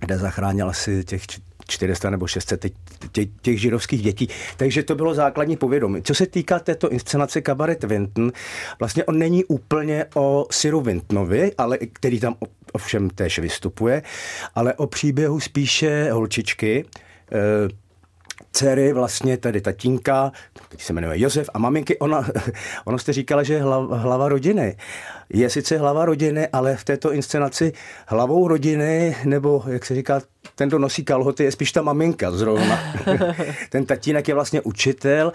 kde 0.01 0.19
zachránil 0.19 0.69
asi 0.69 1.05
těch 1.05 1.27
400 1.71 2.11
nebo 2.11 2.27
600 2.27 2.67
těch, 3.13 3.29
těch 3.43 3.61
židovských 3.61 4.03
dětí. 4.03 4.29
Takže 4.57 4.83
to 4.83 4.95
bylo 4.95 5.15
základní 5.15 5.57
povědomí. 5.57 6.03
Co 6.03 6.15
se 6.15 6.27
týká 6.27 6.59
této 6.59 6.91
inscenace 6.91 7.41
Kabaret 7.41 7.85
Vinton, 7.85 8.33
vlastně 8.79 9.05
on 9.05 9.19
není 9.19 9.45
úplně 9.45 10.05
o 10.15 10.47
Siru 10.51 10.81
Vintnovi, 10.81 11.53
ale 11.59 11.79
který 11.93 12.21
tam 12.21 12.35
ovšem 12.73 13.11
též 13.11 13.39
vystupuje, 13.39 14.03
ale 14.55 14.75
o 14.75 14.87
příběhu 14.87 15.41
spíše 15.41 16.13
holčičky, 16.13 16.85
eh, 17.33 17.90
dcery, 18.53 18.93
vlastně 18.93 19.37
tady 19.37 19.61
tatínka, 19.61 20.33
který 20.53 20.83
se 20.83 20.93
jmenuje 20.93 21.21
Josef 21.21 21.51
a 21.55 21.59
maminky, 21.59 21.99
ona, 21.99 22.29
ona 22.85 22.99
jste 22.99 23.13
říkala, 23.13 23.43
že 23.43 23.55
je 23.55 23.63
hlava, 23.63 23.97
hlava 23.97 24.29
rodiny. 24.29 24.77
Je 25.33 25.51
sice 25.51 25.79
hlava 25.79 26.05
rodiny, 26.05 26.49
ale 26.49 26.77
v 26.77 26.85
této 26.85 27.13
inscenaci 27.13 27.73
hlavou 28.07 28.49
rodiny, 28.49 29.17
nebo 29.25 29.63
jak 29.67 29.87
se 29.87 29.95
říká, 29.95 30.21
ten, 30.55 30.69
kdo 30.69 30.79
nosí 30.79 31.05
kalhoty, 31.05 31.45
je 31.45 31.53
spíš 31.53 31.73
ta 31.73 31.83
maminka 31.83 32.31
zrovna. 32.31 32.79
ten 33.71 33.87
tatínek 33.87 34.29
je 34.29 34.35
vlastně 34.35 34.61
učitel, 34.61 35.33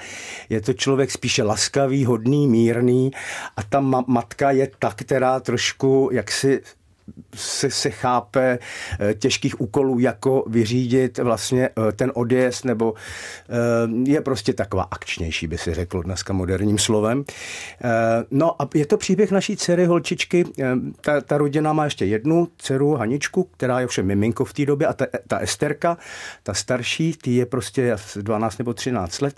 je 0.50 0.62
to 0.62 0.74
člověk 0.74 1.12
spíše 1.12 1.44
laskavý, 1.44 2.06
hodný, 2.06 2.48
mírný 2.48 3.12
a 3.58 3.64
ta 3.64 3.82
ma- 3.82 4.06
matka 4.08 4.52
je 4.52 4.70
ta, 4.80 4.94
která 4.96 5.40
trošku 5.40 6.10
jaksi 6.12 6.62
se, 7.36 7.72
se 7.72 7.90
chápe 7.90 8.60
eh, 9.00 9.14
těžkých 9.14 9.62
úkolů, 9.62 10.00
jako 10.00 10.46
vyřídit 10.48 11.18
vlastně 11.18 11.70
eh, 11.70 11.92
ten 11.92 12.12
odjezd, 12.16 12.66
nebo 12.66 12.94
eh, 12.94 14.12
je 14.12 14.22
prostě 14.22 14.54
taková 14.54 14.88
akčnější, 14.92 15.48
by 15.48 15.58
si 15.58 15.74
řekl 15.74 16.04
dneska 16.04 16.34
moderním 16.34 16.78
slovem. 16.78 17.24
No 18.32 18.62
a 18.62 18.70
je 18.74 18.86
to 18.86 18.98
příběh 18.98 19.32
naší 19.32 19.58
dcery 19.58 19.86
holčičky. 19.86 20.46
Ta, 21.02 21.22
ta 21.22 21.38
rodina 21.38 21.74
má 21.74 21.86
ještě 21.86 22.06
jednu 22.06 22.48
dceru, 22.58 22.94
Haničku, 22.96 23.44
která 23.44 23.80
je 23.80 23.88
všem 23.88 24.06
miminko 24.06 24.46
v 24.46 24.54
té 24.54 24.66
době 24.66 24.88
a 24.88 24.94
ta, 24.94 25.06
ta 25.28 25.38
Esterka, 25.38 25.98
ta 26.44 26.54
starší, 26.54 27.14
ty 27.22 27.36
je 27.36 27.46
prostě 27.46 27.96
12 28.16 28.58
nebo 28.58 28.74
13 28.74 29.22
let, 29.22 29.36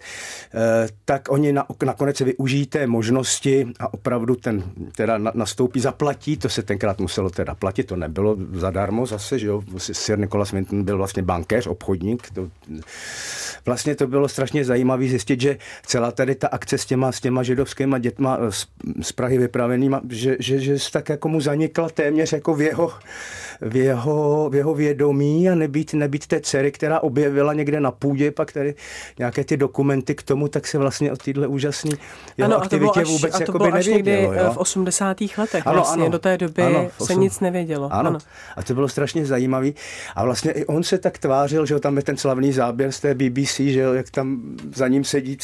tak 1.05 1.31
oni 1.31 1.53
na, 1.53 1.65
nakonec 1.85 2.21
využijí 2.21 2.65
té 2.65 2.87
možnosti 2.87 3.67
a 3.79 3.93
opravdu 3.93 4.35
ten 4.35 4.63
teda 4.95 5.17
nastoupí, 5.17 5.79
zaplatí, 5.79 6.37
to 6.37 6.49
se 6.49 6.63
tenkrát 6.63 6.99
muselo 6.99 7.29
teda 7.29 7.55
platit, 7.59 7.83
to 7.83 7.95
nebylo 7.95 8.37
zadarmo 8.53 9.05
zase, 9.05 9.39
že 9.39 9.47
jo, 9.47 9.61
Sir 9.77 10.19
Nicholas 10.19 10.51
Winton 10.51 10.83
byl 10.83 10.97
vlastně 10.97 11.23
bankéř, 11.23 11.67
obchodník, 11.67 12.31
to, 12.33 12.49
vlastně 13.65 13.95
to 13.95 14.07
bylo 14.07 14.27
strašně 14.27 14.65
zajímavé 14.65 15.07
zjistit, 15.07 15.41
že 15.41 15.57
celá 15.85 16.11
tady 16.11 16.35
ta 16.35 16.47
akce 16.47 16.77
s 16.77 16.85
těma, 16.85 17.11
s 17.11 17.21
těma 17.21 17.43
židovskýma 17.43 17.97
dětma 17.97 18.37
z, 18.49 18.67
z 19.01 19.11
Prahy 19.11 19.37
vypravenýma, 19.37 20.01
že, 20.09 20.35
že, 20.39 20.59
že 20.59 20.75
tak 20.91 21.09
jako 21.09 21.29
mu 21.29 21.41
zanikla 21.41 21.89
téměř 21.89 22.33
jako 22.33 22.53
v 22.55 22.61
jeho, 22.61 22.93
v 23.61 23.75
jeho, 23.75 24.49
v 24.49 24.55
jeho 24.55 24.73
vědomí 24.73 25.49
a 25.49 25.55
nebýt, 25.55 25.93
nebýt 25.93 26.27
té 26.27 26.41
dcery, 26.41 26.71
která 26.71 26.99
objevila 26.99 27.53
někde 27.53 27.79
na 27.79 27.91
půdě, 27.91 28.31
pak 28.31 28.51
tady 28.51 28.75
nějaké 29.19 29.43
ty 29.43 29.57
dokumenty 29.57 30.15
k 30.15 30.23
tomu, 30.23 30.47
tak 30.47 30.67
se 30.67 30.77
vlastně 30.77 31.11
o 31.11 31.15
téhle 31.15 31.47
úžasný 31.47 31.91
jeho 32.37 32.53
ano, 32.53 32.63
aktivitě 32.63 33.01
až, 33.01 33.07
vůbec 33.07 33.35
a 33.35 33.45
to 33.45 33.51
bylo 33.51 33.73
až 33.73 33.85
někdy 33.85 34.21
jo? 34.23 34.53
v 34.53 34.57
80. 34.57 35.17
letech. 35.37 35.67
Ano, 35.67 35.75
vlastně 35.75 36.03
ano, 36.03 36.11
do 36.11 36.19
té 36.19 36.37
doby 36.37 36.63
ano, 36.63 36.89
se 37.03 37.15
nic 37.15 37.39
nevědělo. 37.51 37.93
Ano. 37.93 38.09
ano. 38.09 38.19
A 38.55 38.63
to 38.63 38.73
bylo 38.73 38.87
strašně 38.87 39.25
zajímavé. 39.25 39.71
A 40.15 40.23
vlastně 40.23 40.51
i 40.51 40.65
on 40.65 40.83
se 40.83 40.97
tak 40.97 41.17
tvářil, 41.17 41.65
že 41.65 41.79
tam 41.79 41.97
je 41.97 42.03
ten 42.03 42.17
slavný 42.17 42.53
záběr 42.53 42.91
z 42.91 42.99
té 42.99 43.15
BBC, 43.15 43.55
že 43.55 43.79
jak 43.79 44.09
tam 44.09 44.41
za 44.75 44.87
ním 44.87 45.03
sedí, 45.03 45.37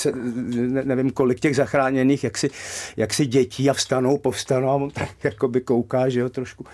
nevím 0.84 1.12
kolik 1.12 1.40
těch 1.40 1.56
zachráněných, 1.56 2.24
jak 2.24 2.38
si, 2.38 2.50
jak 2.98 3.14
si 3.14 3.26
dětí 3.26 3.70
a 3.70 3.74
vstanou, 3.74 4.18
povstanou 4.18 4.70
a 4.70 4.74
on 4.74 4.92
tak 4.92 5.10
jakoby 5.24 5.62
kouká, 5.62 6.10
že 6.10 6.20
jo, 6.20 6.30
trošku 6.30 6.66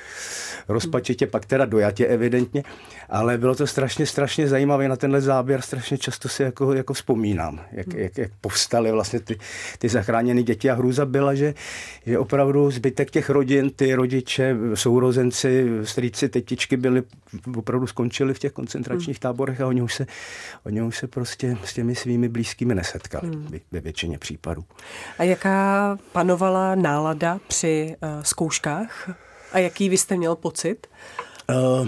rozpačitě, 0.67 1.27
pak 1.27 1.45
teda 1.45 1.65
dojatě 1.65 2.05
evidentně, 2.05 2.63
ale 3.09 3.38
bylo 3.38 3.55
to 3.55 3.67
strašně, 3.67 4.05
strašně 4.05 4.48
zajímavé 4.48 4.88
na 4.88 4.95
tenhle 4.95 5.21
záběr, 5.21 5.62
strašně 5.62 5.98
často 5.98 6.29
si 6.29 6.43
jako, 6.43 6.74
jako 6.74 6.93
vzpomínám, 6.93 7.62
jak, 7.71 7.93
jak, 7.93 8.17
jak 8.17 8.31
povstaly 8.41 8.91
vlastně 8.91 9.19
ty, 9.19 9.38
ty 9.79 9.89
zachráněné 9.89 10.43
děti 10.43 10.69
a 10.69 10.74
hrůza 10.74 11.05
byla, 11.05 11.36
že, 11.36 11.53
že 12.05 12.19
opravdu 12.19 12.71
zbytek 12.71 13.12
těch 13.12 13.29
rodin, 13.29 13.69
ty 13.69 13.95
rodiče, 13.95 14.55
sourozenci, 14.74 15.19
strýci, 15.84 16.30
tetičky 16.30 16.78
byli, 16.78 17.04
opravdu 17.58 17.88
skončili 17.88 18.34
v 18.34 18.40
těch 18.40 18.52
koncentračních 18.52 19.18
hmm. 19.18 19.22
táborech 19.22 19.62
a 19.62 19.68
oni 19.68 19.82
už 19.82 19.94
se, 19.94 20.08
oni 20.66 20.82
už 20.82 20.98
se 20.98 21.08
prostě 21.08 21.58
s 21.64 21.74
těmi 21.74 21.96
svými 21.96 22.30
blízkými 22.30 22.76
nesetkali 22.76 23.28
hmm. 23.28 23.60
ve 23.72 23.80
většině 23.80 24.18
případů. 24.18 24.64
A 25.18 25.24
jaká 25.24 25.98
panovala 26.12 26.76
nálada 26.76 27.40
při 27.48 27.96
uh, 28.02 28.24
zkouškách? 28.24 29.10
A 29.54 29.60
jaký 29.60 29.90
vy 29.90 29.98
jste 29.98 30.18
měl 30.18 30.36
pocit? 30.36 30.88
Uh, 31.50 31.88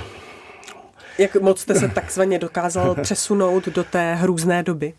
Jak 1.17 1.35
moc 1.35 1.59
jste 1.59 1.75
se 1.75 1.87
takzvaně 1.87 2.39
dokázal 2.39 2.95
přesunout 3.01 3.67
do 3.67 3.83
té 3.83 4.15
hrůzné 4.15 4.63
doby? 4.63 4.93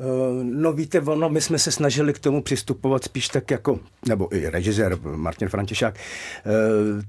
Eh, 0.00 0.44
no 0.44 0.72
víte, 0.72 1.00
ono, 1.00 1.28
my 1.28 1.40
jsme 1.40 1.58
se 1.58 1.72
snažili 1.72 2.12
k 2.12 2.18
tomu 2.18 2.42
přistupovat 2.42 3.04
spíš 3.04 3.28
tak 3.28 3.50
jako, 3.50 3.80
nebo 4.08 4.36
i 4.36 4.50
režisér 4.50 4.98
Martin 5.02 5.48
Františák, 5.48 5.94
eh, 5.96 6.50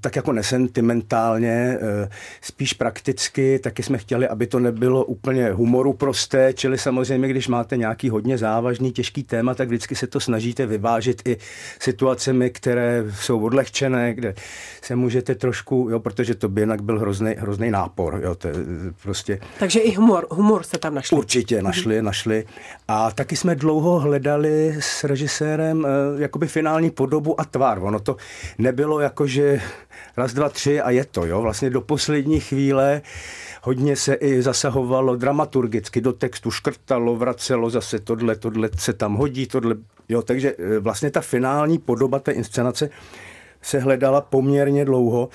tak 0.01 0.15
jako 0.15 0.31
nesentimentálně, 0.31 1.77
eh, 1.81 2.09
spíš 2.41 2.73
prakticky, 2.73 3.59
taky 3.59 3.83
jsme 3.83 3.97
chtěli, 3.97 4.27
aby 4.27 4.47
to 4.47 4.59
nebylo 4.59 5.05
úplně 5.05 5.51
humoru 5.51 5.93
prosté, 5.93 6.53
čili 6.53 6.77
samozřejmě, 6.77 7.27
když 7.27 7.47
máte 7.47 7.77
nějaký 7.77 8.09
hodně 8.09 8.37
závažný, 8.37 8.91
těžký 8.91 9.23
téma, 9.23 9.53
tak 9.53 9.67
vždycky 9.67 9.95
se 9.95 10.07
to 10.07 10.19
snažíte 10.19 10.65
vyvážit 10.65 11.21
i 11.27 11.37
situacemi, 11.79 12.49
které 12.49 13.03
jsou 13.19 13.39
odlehčené, 13.39 14.13
kde 14.13 14.35
se 14.81 14.95
můžete 14.95 15.35
trošku, 15.35 15.87
jo, 15.91 15.99
protože 15.99 16.35
to 16.35 16.49
by 16.49 16.61
jinak 16.61 16.81
byl 16.81 16.99
hrozný, 16.99 17.35
hrozný 17.37 17.71
nápor, 17.71 18.19
jo, 18.23 18.35
to 18.35 18.49
prostě. 19.03 19.39
Takže 19.59 19.79
i 19.79 19.95
humor, 19.95 20.27
humor 20.29 20.63
jste 20.63 20.77
tam 20.77 20.95
našli. 20.95 21.17
Určitě 21.17 21.61
našli, 21.61 22.01
našli. 22.01 22.45
A 22.89 23.11
taky 23.11 23.35
jsme 23.35 23.55
dlouho 23.55 23.99
hledali 23.99 24.75
s 24.79 25.03
režisérem 25.03 25.79
uh, 25.79 26.21
jakoby 26.21 26.47
finální 26.47 26.91
podobu 26.91 27.41
a 27.41 27.45
tvar. 27.45 27.83
Ono 27.83 27.99
to 27.99 28.15
nebylo 28.57 28.99
jako, 28.99 29.27
že 29.27 29.61
raz, 30.17 30.33
dva, 30.33 30.49
tři 30.49 30.81
a 30.81 30.89
je 30.89 31.05
to, 31.05 31.25
jo. 31.25 31.41
Vlastně 31.41 31.69
do 31.69 31.81
poslední 31.81 32.39
chvíle 32.39 33.01
hodně 33.63 33.95
se 33.95 34.13
i 34.13 34.41
zasahovalo 34.41 35.15
dramaturgicky 35.15 36.01
do 36.01 36.13
textu, 36.13 36.51
škrtalo, 36.51 37.15
vracelo 37.15 37.69
zase 37.69 37.99
tohle, 37.99 38.35
tohle 38.35 38.69
se 38.77 38.93
tam 38.93 39.15
hodí, 39.15 39.47
tohle, 39.47 39.75
jo. 40.09 40.21
Takže 40.21 40.55
uh, 40.55 40.65
vlastně 40.79 41.11
ta 41.11 41.21
finální 41.21 41.77
podoba 41.77 42.19
té 42.19 42.31
inscenace 42.31 42.89
se 43.61 43.79
hledala 43.79 44.21
poměrně 44.21 44.85
dlouho 44.85 45.29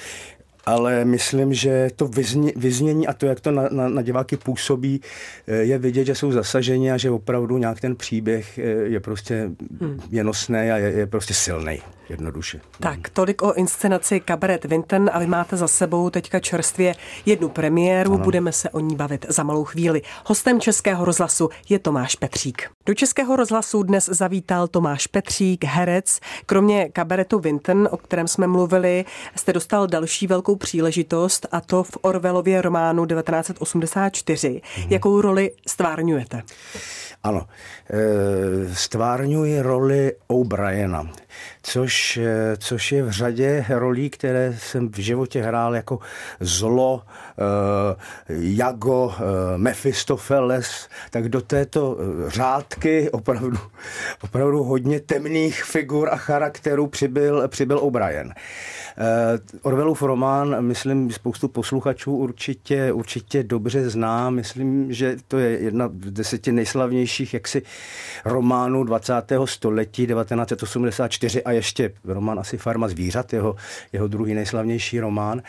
ale 0.67 1.05
myslím, 1.05 1.55
že 1.55 1.91
to 1.97 2.07
vyzně, 2.07 2.53
vyznění 2.57 3.07
a 3.07 3.13
to, 3.13 3.27
jak 3.27 3.41
to 3.41 3.51
na, 3.51 3.69
na, 3.71 3.89
na 3.89 4.03
diváky 4.03 4.37
působí, 4.37 5.01
eh, 5.47 5.55
je 5.55 5.79
vidět, 5.79 6.05
že 6.05 6.15
jsou 6.15 6.33
zasaženi 6.33 6.93
a 6.93 6.97
že 6.97 7.11
opravdu 7.11 7.59
nějak 7.59 7.81
ten 7.81 7.97
příběh 7.97 8.59
eh, 8.59 8.63
je 8.65 9.01
prostě 9.01 9.51
hmm. 9.81 10.01
je 10.11 10.25
nosný 10.25 10.55
a 10.59 10.77
je, 10.77 10.93
je 10.93 11.07
prostě 11.07 11.35
silný 11.35 11.83
jednoduše. 12.09 12.61
Tak, 12.81 13.09
tolik 13.09 13.43
o 13.43 13.53
inscenaci 13.55 14.21
Kabaret 14.21 14.65
Vinten 14.65 15.11
a 15.13 15.19
vy 15.19 15.27
máte 15.27 15.57
za 15.57 15.69
sebou 15.69 16.11
teďka 16.11 16.41
čerstvě 16.41 16.95
jednu 17.27 17.49
premiéru, 17.49 18.15
ano. 18.15 18.25
budeme 18.25 18.53
se 18.53 18.71
o 18.71 18.81
ní 18.81 18.97
bavit 18.97 19.27
za 19.29 19.43
malou 19.43 19.65
chvíli. 19.65 20.03
Hostem 20.27 20.61
Českého 20.61 21.05
rozhlasu 21.05 21.49
je 21.69 21.79
Tomáš 21.79 22.17
Petřík. 22.17 22.71
Do 22.87 22.95
Českého 22.95 23.37
rozhlasu 23.37 23.83
dnes 23.83 24.09
zavítal 24.13 24.69
Tomáš 24.69 25.07
Petřík, 25.07 25.65
herec. 25.65 26.21
Kromě 26.47 26.89
kabaretu 26.89 27.39
Vinten, 27.39 27.89
o 27.91 27.97
kterém 27.97 28.29
jsme 28.29 28.47
mluvili, 28.47 29.05
jste 29.37 29.53
dostal 29.53 29.87
další 29.87 30.27
velkou 30.27 30.57
příležitost 30.57 31.47
a 31.53 31.61
to 31.61 31.83
v 31.83 31.99
Orvelově 32.01 32.63
románu 32.63 33.07
1984. 33.07 34.61
Mhm. 34.79 34.93
Jakou 34.93 35.21
roli 35.21 35.51
stvárňujete? 35.67 36.43
Ano, 37.23 37.47
e, 37.91 38.75
stvárňuji 38.75 39.61
roli 39.61 40.13
O'Briena 40.27 41.11
což, 41.63 42.17
eh, 42.17 42.57
což 42.57 42.93
je 42.93 43.03
v 43.03 43.11
řadě 43.11 43.65
rolí, 43.69 44.11
které 44.11 44.57
jsem 44.59 44.89
v 44.89 44.99
životě 44.99 45.43
hrál 45.43 45.77
jako 45.77 45.99
zlo, 46.41 46.95
uh, 46.95 47.03
Jago, 48.29 49.05
uh, 49.05 49.13
Mephistopheles, 49.57 50.89
tak 51.11 51.29
do 51.29 51.41
této 51.41 51.99
řádky 52.27 53.11
opravdu, 53.11 53.59
opravdu 54.25 54.63
hodně 54.63 55.01
temných 55.01 55.65
figur 55.65 56.09
a 56.13 56.17
charakterů 56.17 56.87
přibyl, 56.87 57.49
přibyl 57.49 57.79
O'Brien. 57.79 58.35
Orwellův 59.63 60.03
román, 60.03 60.61
myslím, 60.61 61.11
spoustu 61.11 61.49
posluchačů 61.49 62.17
určitě, 62.17 62.93
určitě 62.93 63.43
dobře 63.43 63.91
zná. 63.91 64.31
Myslím, 64.31 64.93
že 64.93 65.17
to 65.29 65.39
je 65.39 65.59
jedna 65.59 65.89
z 65.89 66.11
deseti 66.11 66.53
nejslavnějších 66.53 67.35
jaksi 67.35 67.63
románů 68.25 68.85
20. 68.85 69.15
století 69.45 70.07
1984 70.07 71.45
a 71.45 71.52
ještě 71.55 71.93
román 72.05 72.39
asi 72.39 72.59
Farma 72.59 72.89
zvířat, 72.89 73.33
jeho, 73.33 73.57
jeho 73.93 74.09
druhý 74.09 74.35
nejslavnější 74.35 75.01
román, 75.01 75.43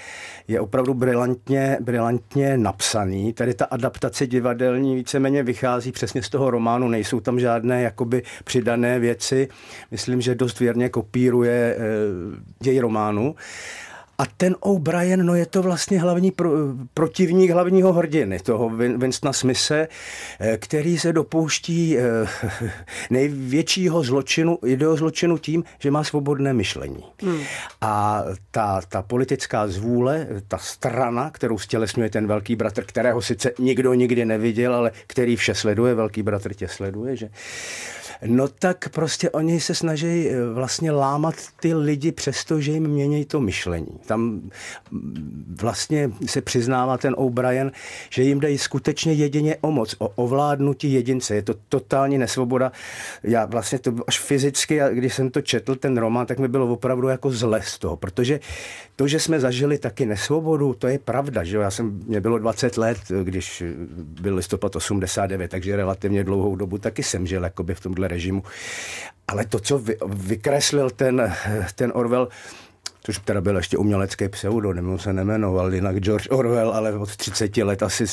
je 0.48 0.60
opravdu 0.60 0.94
brilantně, 0.94 1.78
brilantně 1.82 2.58
napsaný. 2.58 3.34
Tady 3.34 3.54
ta 3.54 3.66
adaptace 3.66 4.28
divadelní 4.28 4.96
víceméně 4.96 5.44
vychází 5.44 5.92
přesně 5.92 6.24
z 6.24 6.30
toho 6.30 6.52
románu, 6.52 6.88
nejsou 6.88 7.20
tam 7.20 7.40
žádné 7.40 7.82
jakoby 7.82 8.24
přidané 8.44 9.00
věci. 9.00 9.48
Myslím, 9.92 10.22
že 10.22 10.36
dost 10.36 10.60
věrně 10.60 10.90
kopíruje 10.90 11.76
e, 11.76 11.80
děj 12.60 12.80
románu. 12.80 13.36
A 14.24 14.26
ten 14.38 14.56
O'Brien, 14.60 15.26
no 15.26 15.36
je 15.36 15.46
to 15.46 15.62
vlastně 15.62 16.00
hlavní 16.00 16.32
pro, 16.32 16.52
protivník 16.94 17.52
hlavního 17.52 17.94
hrdiny, 17.94 18.40
toho 18.40 18.70
Winstona 18.70 19.34
Smise, 19.34 19.88
eh, 20.40 20.58
který 20.58 21.00
se 21.00 21.14
dopouští 21.14 21.98
eh, 21.98 22.04
největšího 23.10 24.04
zločinu, 24.04 24.60
zločinu 24.96 25.38
tím, 25.38 25.64
že 25.80 25.92
má 25.92 26.04
svobodné 26.04 26.54
myšlení. 26.54 27.04
Hmm. 27.22 27.42
A 27.82 28.24
ta, 28.52 28.82
ta 28.90 29.02
politická 29.02 29.68
zvůle, 29.68 30.28
ta 30.48 30.58
strana, 30.58 31.30
kterou 31.30 31.58
stělesňuje 31.58 32.10
ten 32.10 32.28
velký 32.28 32.56
bratr, 32.56 32.84
kterého 32.84 33.22
sice 33.22 33.52
nikdo 33.60 33.94
nikdy 33.94 34.26
neviděl, 34.26 34.76
ale 34.76 34.92
který 35.08 35.36
vše 35.36 35.56
sleduje, 35.56 35.94
velký 35.94 36.24
bratr 36.24 36.54
tě 36.54 36.68
sleduje, 36.68 37.16
že 37.16 37.30
No 38.26 38.48
tak 38.48 38.90
prostě 38.90 39.30
oni 39.30 39.60
se 39.60 39.76
snaží 39.76 40.30
eh, 40.30 40.46
vlastně 40.54 40.92
lámat 40.92 41.36
ty 41.60 41.74
lidi 41.74 42.12
přesto, 42.12 42.62
že 42.62 42.72
jim 42.72 42.88
mění 42.88 43.26
to 43.26 43.40
myšlení. 43.40 44.00
Tam 44.14 44.42
vlastně 45.62 46.12
se 46.26 46.42
přiznává 46.42 46.98
ten 46.98 47.16
O'Brien, 47.18 47.72
že 48.10 48.24
jim 48.24 48.40
dají 48.40 48.58
skutečně 48.58 49.14
jedině 49.14 49.58
o 49.62 49.72
moc, 49.72 49.96
o 50.00 50.08
ovládnutí 50.08 50.94
jedince. 50.94 51.36
Je 51.36 51.42
to 51.42 51.54
totální 51.70 52.18
nesvoboda. 52.18 52.72
Já 53.24 53.46
vlastně 53.46 53.80
to 53.80 53.94
až 54.08 54.20
fyzicky, 54.20 54.80
když 54.92 55.14
jsem 55.14 55.30
to 55.30 55.42
četl, 55.42 55.76
ten 55.76 55.98
román, 55.98 56.26
tak 56.26 56.40
mi 56.40 56.48
bylo 56.48 56.68
opravdu 56.68 57.08
jako 57.08 57.32
zle 57.32 57.62
z 57.62 57.80
toho, 57.80 57.98
protože 57.98 58.40
to, 58.96 59.08
že 59.08 59.20
jsme 59.20 59.40
zažili 59.40 59.78
taky 59.78 60.06
nesvobodu, 60.06 60.74
to 60.74 60.88
je 60.88 61.00
pravda, 61.00 61.44
že 61.44 61.58
já 61.58 61.72
jsem, 61.72 62.02
mě 62.08 62.22
bylo 62.22 62.40
20 62.40 62.78
let, 62.78 62.98
když 63.24 63.64
byl 64.22 64.36
listopad 64.36 64.76
89, 64.76 65.52
takže 65.52 65.76
relativně 65.76 66.24
dlouhou 66.24 66.56
dobu 66.56 66.78
taky 66.78 67.04
jsem 67.04 67.28
žil 67.28 67.44
jakoby 67.44 67.76
v 67.76 67.80
tomhle 67.80 68.08
režimu. 68.08 68.44
Ale 69.28 69.46
to, 69.46 69.60
co 69.60 69.80
vy, 69.80 69.98
vykreslil 70.06 70.90
ten, 70.90 71.34
ten 71.76 71.92
Orwell, 71.96 72.28
což 73.04 73.20
teda 73.20 73.42
byl 73.42 73.58
ještě 73.58 73.78
umělecký 73.78 74.30
pseudonym, 74.30 74.90
on 74.90 75.00
se 75.00 75.14
nemenoval 75.14 75.74
jinak 75.74 76.00
George 76.00 76.28
Orwell, 76.32 76.72
ale 76.72 76.94
od 76.94 77.16
30 77.16 77.58
let 77.58 77.84
asi 77.84 78.08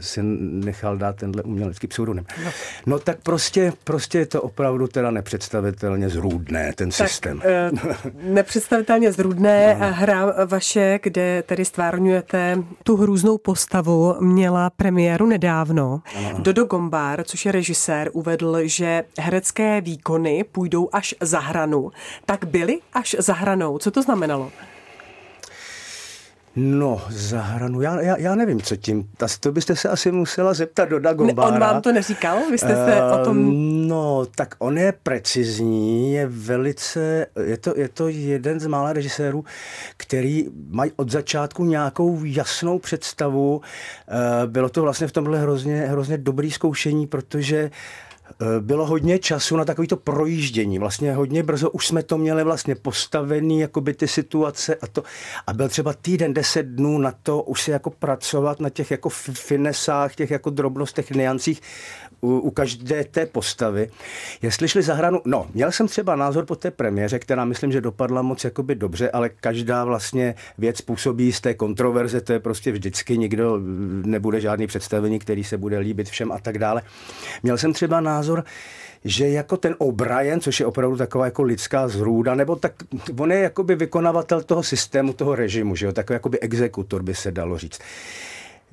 si, 0.00 0.22
nechal 0.22 0.96
dát 0.96 1.16
tenhle 1.16 1.42
umělecký 1.42 1.86
pseudonym. 1.86 2.24
No. 2.44 2.50
no 2.86 2.98
tak 2.98 3.18
prostě, 3.22 3.72
prostě 3.84 4.18
je 4.18 4.26
to 4.26 4.42
opravdu 4.42 4.86
teda 4.86 5.10
nepředstavitelně 5.10 6.08
zrůdné, 6.08 6.72
ten 6.74 6.90
tak, 6.90 7.08
systém. 7.08 7.42
Uh, 7.72 7.78
nepředstavitelně 8.22 9.12
zrůdné 9.12 9.76
no. 9.80 9.92
hra 9.92 10.34
vaše, 10.46 10.98
kde 11.02 11.42
tedy 11.46 11.64
stvárňujete 11.64 12.58
tu 12.82 12.96
hrůznou 12.96 13.38
postavu, 13.38 14.14
měla 14.20 14.70
premiéru 14.70 15.26
nedávno. 15.26 16.02
Ano. 16.16 16.38
Dodo 16.38 16.64
Gombár, 16.64 17.24
což 17.24 17.46
je 17.46 17.52
režisér, 17.52 18.10
uvedl, 18.12 18.58
že 18.64 19.04
herecké 19.18 19.80
výkony 19.80 20.44
půjdou 20.52 20.88
až 20.92 21.14
za 21.20 21.38
hranu. 21.38 21.90
Tak 22.26 22.44
byly 22.44 22.78
až 22.92 23.16
za 23.18 23.34
hranou. 23.34 23.78
Co 23.78 23.90
to 23.94 24.02
znamenalo? 24.02 24.52
No, 26.56 27.02
za 27.10 27.40
hranu, 27.40 27.80
já, 27.80 28.00
já, 28.00 28.18
já 28.18 28.34
nevím, 28.34 28.62
co 28.62 28.76
tím, 28.76 29.08
to 29.40 29.52
byste 29.52 29.76
se 29.76 29.88
asi 29.88 30.12
musela 30.12 30.54
zeptat 30.54 30.88
do 30.88 31.00
Dagombára. 31.00 31.50
Ne, 31.50 31.56
on 31.56 31.60
vám 31.60 31.82
to 31.82 31.92
neříkal? 31.92 32.38
Vy 32.50 32.58
jste 32.58 32.74
se 32.74 33.02
uh, 33.02 33.20
o 33.20 33.24
tom... 33.24 33.38
Ehm, 33.38 33.88
no, 33.88 34.26
tak 34.36 34.54
on 34.58 34.78
je 34.78 34.94
precizní, 35.02 36.12
je 36.12 36.26
velice, 36.26 37.26
je 37.44 37.56
to, 37.56 37.72
je 37.76 37.88
to 37.88 38.08
jeden 38.08 38.60
z 38.60 38.66
mála 38.66 38.92
režisérů, 38.92 39.44
který 39.96 40.48
mají 40.68 40.92
od 40.96 41.10
začátku 41.10 41.64
nějakou 41.64 42.24
jasnou 42.24 42.78
představu. 42.78 43.56
Uh, 43.56 44.50
bylo 44.50 44.68
to 44.68 44.82
vlastně 44.82 45.06
v 45.06 45.12
tomhle 45.12 45.38
hrozně, 45.38 45.76
hrozně 45.80 46.18
dobrý 46.18 46.50
zkoušení, 46.50 47.06
protože 47.06 47.70
bylo 48.60 48.86
hodně 48.86 49.18
času 49.18 49.56
na 49.56 49.64
takovýto 49.64 49.96
projíždění. 49.96 50.78
Vlastně 50.78 51.14
hodně 51.14 51.42
brzo 51.42 51.70
už 51.70 51.86
jsme 51.86 52.02
to 52.02 52.18
měli 52.18 52.44
vlastně 52.44 52.74
postavený, 52.74 53.60
jako 53.60 53.80
by 53.80 53.94
ty 53.94 54.08
situace 54.08 54.74
a 54.74 54.86
to. 54.86 55.02
A 55.46 55.52
byl 55.52 55.68
třeba 55.68 55.92
týden, 55.92 56.34
deset 56.34 56.66
dnů 56.66 56.98
na 56.98 57.12
to 57.22 57.42
už 57.42 57.62
se 57.62 57.70
jako 57.70 57.90
pracovat 57.90 58.60
na 58.60 58.70
těch 58.70 58.90
jako 58.90 59.08
finesách, 59.08 60.14
těch 60.14 60.30
jako 60.30 60.50
drobnostech, 60.50 61.10
niancích 61.10 61.62
u, 62.20 62.38
u 62.38 62.50
každé 62.50 63.04
té 63.04 63.26
postavy. 63.26 63.90
Jestli 64.42 64.68
šli 64.68 64.82
za 64.82 64.94
hranu, 64.94 65.20
no, 65.24 65.46
měl 65.54 65.72
jsem 65.72 65.88
třeba 65.88 66.16
názor 66.16 66.46
po 66.46 66.56
té 66.56 66.70
premiéře, 66.70 67.18
která 67.18 67.44
myslím, 67.44 67.72
že 67.72 67.80
dopadla 67.80 68.22
moc 68.22 68.44
jakoby 68.44 68.74
dobře, 68.74 69.10
ale 69.10 69.28
každá 69.28 69.84
vlastně 69.84 70.34
věc 70.58 70.80
působí 70.80 71.32
z 71.32 71.40
té 71.40 71.54
kontroverze, 71.54 72.20
to 72.20 72.32
je 72.32 72.40
prostě 72.40 72.72
vždycky, 72.72 73.18
nikdo 73.18 73.60
nebude 74.04 74.40
žádný 74.40 74.66
představení, 74.66 75.18
který 75.18 75.44
se 75.44 75.58
bude 75.58 75.78
líbit 75.78 76.08
všem 76.08 76.32
a 76.32 76.38
tak 76.38 76.58
dále. 76.58 76.82
Měl 77.42 77.58
jsem 77.58 77.72
třeba 77.72 78.00
názor, 78.00 78.13
že 79.04 79.28
jako 79.28 79.56
ten 79.56 79.74
O'Brien, 79.78 80.40
což 80.40 80.60
je 80.60 80.66
opravdu 80.66 80.96
taková 80.96 81.24
jako 81.24 81.42
lidská 81.42 81.88
zrůda, 81.88 82.34
nebo 82.34 82.56
tak 82.56 82.72
on 83.18 83.32
je 83.32 83.38
jakoby 83.38 83.74
vykonavatel 83.74 84.42
toho 84.42 84.62
systému, 84.62 85.12
toho 85.12 85.34
režimu, 85.34 85.76
že 85.76 85.86
jo, 85.86 85.92
takový 85.92 86.14
jakoby 86.14 86.40
exekutor 86.40 87.02
by 87.02 87.14
se 87.14 87.32
dalo 87.32 87.58
říct 87.58 87.80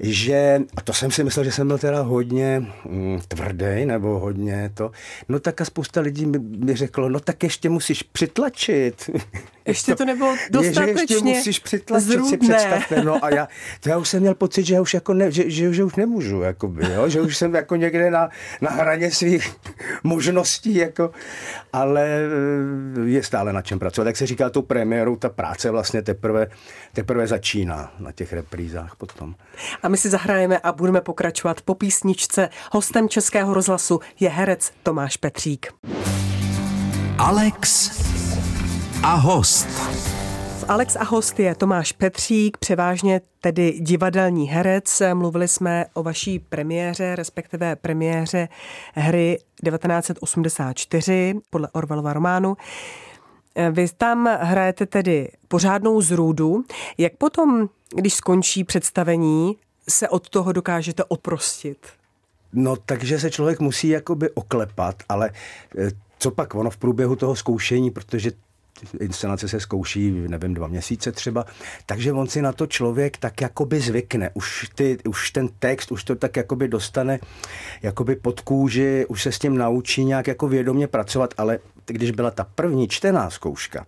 že, 0.04 0.60
a 0.76 0.82
to 0.82 0.94
jsem 0.94 1.12
si 1.12 1.24
myslel, 1.24 1.46
že 1.46 1.52
jsem 1.52 1.68
byl 1.68 1.78
teda 1.78 2.02
hodně 2.02 2.66
mm, 2.86 3.20
tvrdý 3.28 3.86
nebo 3.86 4.20
hodně 4.20 4.72
to, 4.74 4.92
no 5.30 5.40
tak 5.40 5.62
a 5.62 5.66
spousta 5.66 6.02
lidí 6.02 6.26
mi, 6.26 6.40
mi 6.40 6.76
řeklo, 6.76 7.10
no 7.10 7.20
tak 7.20 7.44
ještě 7.44 7.70
musíš 7.70 8.04
přitlačit. 8.04 9.10
Ještě 9.66 9.96
to 9.96 10.06
nebylo 10.06 10.36
dostatečně 10.50 10.92
je, 10.92 11.08
že 11.08 11.14
ještě 11.14 11.26
musíš 11.26 11.60
přitlačit, 11.60 12.08
zrůdné. 12.08 12.30
si 12.30 12.38
představte. 12.38 13.04
No 13.04 13.26
a 13.26 13.30
já, 13.30 13.48
to 13.80 13.90
já 13.90 13.98
už 13.98 14.10
jsem 14.10 14.20
měl 14.20 14.36
pocit, 14.36 14.66
že 14.66 14.80
už, 14.80 14.94
jako 14.94 15.14
ne, 15.14 15.32
že, 15.32 15.50
že, 15.50 15.74
že 15.74 15.84
už 15.84 15.96
nemůžu, 15.96 16.42
jakoby, 16.42 16.94
jo? 16.94 17.10
že 17.10 17.22
už 17.22 17.38
jsem 17.38 17.56
jako 17.56 17.76
někde 17.76 18.12
na, 18.12 18.30
na 18.62 18.72
hraně 18.72 19.12
svých 19.12 19.56
možností, 20.04 20.76
jako, 20.76 21.12
ale 21.74 22.08
eh, 22.08 23.10
je 23.10 23.24
stále 23.24 23.54
na 23.54 23.62
čem 23.62 23.80
pracovat. 23.80 24.08
Jak 24.08 24.18
se 24.18 24.28
říká 24.28 24.50
tou 24.50 24.62
premiérou, 24.62 25.16
ta 25.16 25.30
práce 25.30 25.72
vlastně 25.72 26.02
teprve, 26.02 26.48
teprve 26.94 27.28
začíná 27.28 27.94
na 28.00 28.12
těch 28.12 28.34
reprízách 28.34 28.96
potom. 28.96 29.36
A 29.84 29.90
my 29.92 29.98
si 29.98 30.10
zahrajeme 30.10 30.60
a 30.60 30.72
budeme 30.72 31.02
pokračovat 31.02 31.62
po 31.62 31.76
písničce. 31.76 32.50
Hostem 32.72 33.10
Českého 33.10 33.54
rozhlasu 33.54 34.00
je 34.20 34.30
herec 34.30 34.72
Tomáš 34.84 35.18
Petřík. 35.18 35.68
Alex 37.18 37.92
a 39.04 39.14
host. 39.14 39.68
Alex 40.68 40.96
a 40.96 41.04
host 41.04 41.40
je 41.40 41.56
Tomáš 41.56 41.92
Petřík, 41.92 42.58
převážně 42.58 43.22
tedy 43.42 43.72
divadelní 43.80 44.48
herec. 44.48 45.02
Mluvili 45.14 45.48
jsme 45.48 45.86
o 45.94 46.04
vaší 46.04 46.40
premiéře, 46.40 47.16
respektive 47.16 47.76
premiéře 47.76 48.48
hry 48.94 49.38
1984 49.66 51.36
podle 51.50 51.68
Orwellova 51.72 52.14
románu. 52.14 52.58
Vy 53.72 53.88
tam 53.98 54.30
hrajete 54.42 54.86
tedy 54.86 55.32
pořádnou 55.48 56.02
zrůdu. 56.02 56.64
Jak 56.98 57.14
potom, 57.18 57.70
když 57.96 58.14
skončí 58.14 58.64
představení, 58.64 59.58
se 59.92 60.10
od 60.10 60.30
toho 60.30 60.52
dokážete 60.52 61.04
oprostit? 61.04 61.88
No, 62.54 62.76
takže 62.76 63.20
se 63.20 63.32
člověk 63.32 63.60
musí 63.60 63.88
jakoby 63.88 64.30
oklepat, 64.30 65.04
ale 65.10 65.30
eh, 65.78 65.92
co 66.20 66.32
pak 66.32 66.56
ono 66.56 66.70
v 66.70 66.78
průběhu 66.78 67.16
toho 67.16 67.36
zkoušení, 67.36 67.92
protože 67.92 68.32
inscenace 69.00 69.48
se 69.48 69.60
zkouší, 69.60 70.12
nevím, 70.12 70.54
dva 70.54 70.68
měsíce 70.68 71.12
třeba, 71.12 71.46
takže 71.86 72.14
on 72.14 72.28
si 72.28 72.42
na 72.42 72.52
to 72.52 72.68
člověk 72.68 73.18
tak 73.18 73.42
jakoby 73.42 73.80
zvykne. 73.80 74.30
Už, 74.34 74.70
ty, 74.76 74.98
už 75.10 75.32
ten 75.32 75.50
text, 75.60 75.92
už 75.92 76.04
to 76.04 76.16
tak 76.16 76.38
jakoby 76.38 76.68
dostane 76.68 77.20
jakoby 77.82 78.16
pod 78.16 78.42
kůži, 78.42 79.06
už 79.10 79.24
se 79.24 79.32
s 79.32 79.40
tím 79.40 79.58
naučí 79.58 80.06
nějak 80.06 80.28
jako 80.28 80.48
vědomě 80.48 80.88
pracovat, 80.88 81.34
ale 81.38 81.60
když 81.86 82.12
byla 82.12 82.32
ta 82.32 82.44
první 82.56 82.88
čtená 82.88 83.30
zkouška, 83.30 83.86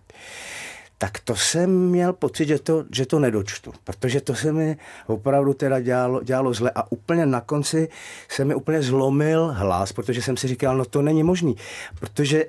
tak 1.04 1.20
to 1.20 1.36
jsem 1.36 1.88
měl 1.88 2.12
pocit, 2.12 2.48
že 2.48 2.58
to, 2.58 2.84
že 2.92 3.06
to 3.06 3.18
nedočtu, 3.18 3.72
protože 3.84 4.20
to 4.20 4.34
se 4.34 4.52
mi 4.52 4.76
opravdu 5.06 5.54
teda 5.54 5.80
dělalo, 5.80 6.22
dělalo 6.22 6.54
zle 6.54 6.70
a 6.74 6.92
úplně 6.92 7.26
na 7.26 7.40
konci 7.40 7.88
se 8.28 8.44
mi 8.44 8.54
úplně 8.54 8.82
zlomil 8.82 9.52
hlas, 9.52 9.92
protože 9.92 10.22
jsem 10.22 10.36
si 10.36 10.48
říkal, 10.48 10.76
no 10.76 10.84
to 10.84 11.02
není 11.02 11.22
možný, 11.22 11.56
protože 12.00 12.44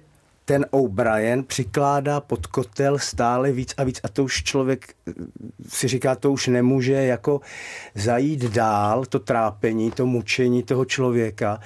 ten 0.46 0.66
O'Brien 0.72 1.44
přikládá 1.44 2.20
pod 2.20 2.48
kotel 2.48 3.00
stále 3.00 3.52
víc 3.52 3.74
a 3.78 3.84
víc 3.84 4.00
a 4.04 4.08
to 4.08 4.24
už 4.24 4.44
člověk 4.44 4.94
eh, 5.08 5.14
si 5.68 5.88
říká, 5.88 6.16
to 6.16 6.32
už 6.32 6.48
nemůže 6.48 6.94
jako 6.94 7.42
zajít 7.96 8.44
dál, 8.44 9.06
to 9.06 9.20
trápení, 9.20 9.92
to 9.92 10.06
mučení 10.06 10.64
toho 10.64 10.86
člověka 10.86 11.60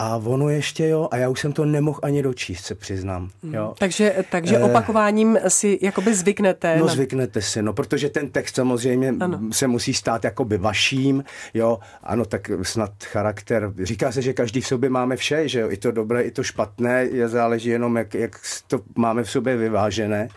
A 0.00 0.16
ono 0.16 0.48
ještě 0.48 0.88
jo, 0.88 1.08
a 1.10 1.16
já 1.16 1.28
už 1.28 1.40
jsem 1.40 1.52
to 1.52 1.64
nemohl 1.64 1.98
ani 2.02 2.22
dočíst, 2.22 2.64
se 2.64 2.74
přiznám. 2.74 3.30
Mhm. 3.42 3.54
Jo. 3.54 3.74
Takže, 3.78 4.14
takže 4.30 4.56
Eh, 4.56 4.62
opakováním 4.62 5.38
si 5.48 5.78
jakoby 5.82 6.14
zvyknete. 6.14 6.76
No 6.78 6.86
na- 6.86 6.92
zvyknete 6.92 7.42
si, 7.42 7.62
no, 7.62 7.72
protože 7.72 8.08
ten 8.08 8.30
text 8.30 8.54
samozřejmě 8.54 9.14
Ano. 9.20 9.40
se 9.52 9.66
musí 9.66 9.94
stát 9.94 10.24
jakoby 10.24 10.58
vaším, 10.58 11.24
jo, 11.54 11.78
ano, 12.02 12.24
tak 12.24 12.50
snad 12.62 12.90
charakter, 13.04 13.72
říká 13.82 14.12
se, 14.12 14.22
že 14.22 14.32
každý 14.32 14.60
v 14.60 14.66
sobě 14.66 14.90
máme 14.90 15.16
vše, 15.16 15.48
že 15.48 15.60
jo, 15.60 15.70
i 15.70 15.76
to 15.76 15.90
dobré, 15.90 16.22
i 16.22 16.30
to 16.30 16.42
špatné, 16.42 17.04
je 17.04 17.28
záleží 17.28 17.68
jenom, 17.68 17.96
jak, 17.96 18.14
jak 18.14 18.40
to 18.66 18.80
máme 18.96 19.24
v 19.24 19.30
sobě 19.30 19.56
vyvážené. 19.56 20.28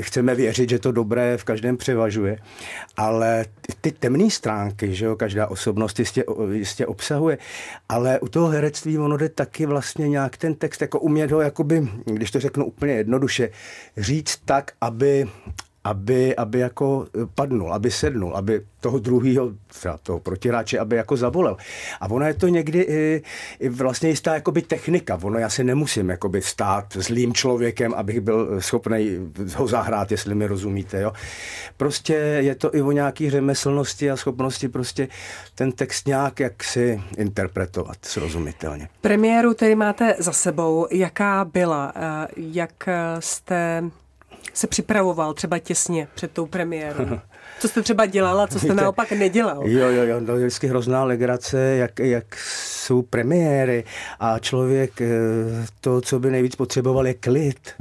Chceme 0.00 0.34
věřit, 0.34 0.70
že 0.70 0.78
to 0.78 0.92
dobré 0.92 1.36
v 1.36 1.44
každém 1.44 1.76
převažuje, 1.76 2.38
ale 2.96 3.44
ty- 3.60 3.72
ty 3.80 3.92
temné 3.92 4.30
stránky, 4.30 4.94
že 4.94 5.04
jo, 5.04 5.16
každá 5.16 5.46
osobnost 5.46 5.98
jistě, 5.98 6.24
jistě 6.52 6.86
obsahuje, 6.86 7.38
ale 7.88 8.20
u 8.20 8.28
toho 8.28 8.48
herectví 8.48 8.98
ono 8.98 9.16
jde 9.16 9.28
taky 9.28 9.66
vlastně 9.66 10.08
nějak 10.08 10.36
ten 10.36 10.54
text, 10.54 10.80
jako 10.80 11.00
umět 11.00 11.30
ho, 11.30 11.40
jakoby, 11.40 11.88
když 12.04 12.30
to 12.30 12.40
řeknu 12.40 12.64
úplně 12.64 12.92
jednoduše, 12.92 13.50
říct 13.96 14.36
tak, 14.44 14.72
aby, 14.80 15.28
aby, 15.84 16.36
aby 16.36 16.58
jako 16.58 17.06
padnul, 17.34 17.74
aby 17.74 17.90
sednul, 17.90 18.36
aby 18.36 18.60
toho 18.80 18.98
druhého, 18.98 19.52
toho 20.02 20.20
protiráče, 20.20 20.78
aby 20.78 20.96
jako 20.96 21.16
zavolel. 21.16 21.56
A 22.00 22.10
ono 22.10 22.26
je 22.26 22.34
to 22.34 22.48
někdy 22.48 22.80
i, 22.80 23.22
i 23.60 23.68
vlastně 23.68 24.08
jistá 24.08 24.34
jakoby 24.34 24.62
technika. 24.62 25.18
Ono 25.22 25.38
já 25.38 25.48
si 25.48 25.64
nemusím 25.64 26.10
jakoby 26.10 26.42
stát 26.42 26.84
zlým 26.96 27.34
člověkem, 27.34 27.94
abych 27.94 28.20
byl 28.20 28.60
schopný 28.60 29.32
ho 29.56 29.66
zahrát, 29.66 30.10
jestli 30.10 30.34
mi 30.34 30.46
rozumíte. 30.46 31.00
Jo? 31.00 31.12
Prostě 31.76 32.14
je 32.14 32.54
to 32.54 32.74
i 32.74 32.82
o 32.82 32.92
nějaký 32.92 33.30
řemeslnosti 33.30 34.10
a 34.10 34.16
schopnosti 34.16 34.68
prostě 34.68 35.08
ten 35.54 35.72
text 35.72 36.06
nějak 36.06 36.40
jaksi 36.40 37.02
interpretovat 37.16 37.96
srozumitelně. 38.02 38.88
Premiéru 39.00 39.54
tedy 39.54 39.74
máte 39.74 40.14
za 40.18 40.32
sebou. 40.32 40.86
Jaká 40.90 41.44
byla? 41.44 41.92
Eh, 41.96 42.26
Jak 42.36 42.88
eh, 42.88 43.16
jste 43.20 43.84
se 44.52 44.66
připravoval 44.66 45.34
třeba 45.34 45.58
těsně 45.58 46.08
před 46.14 46.30
tou 46.30 46.46
premiérou? 46.46 47.06
Co 47.60 47.68
jste 47.68 47.82
třeba 47.82 48.06
dělal 48.06 48.40
a 48.40 48.46
co 48.46 48.58
jste 48.58 48.68
Víte, 48.72 48.82
naopak 48.82 49.12
nedělal? 49.12 49.62
Jo, 49.64 49.88
jo, 49.88 50.02
jo, 50.02 50.20
to 50.26 50.32
je 50.32 50.38
vždycky 50.38 50.66
hrozná 50.66 51.04
legrace, 51.04 51.58
jak, 51.58 51.98
jak 51.98 52.36
jsou 52.36 53.02
premiéry 53.02 53.84
a 54.20 54.38
člověk 54.38 55.00
eh, 55.00 55.06
to, 55.80 56.00
co 56.00 56.18
by 56.20 56.30
nejvíc 56.30 56.56
potřeboval, 56.56 57.06
je 57.06 57.14
klid 57.14 57.74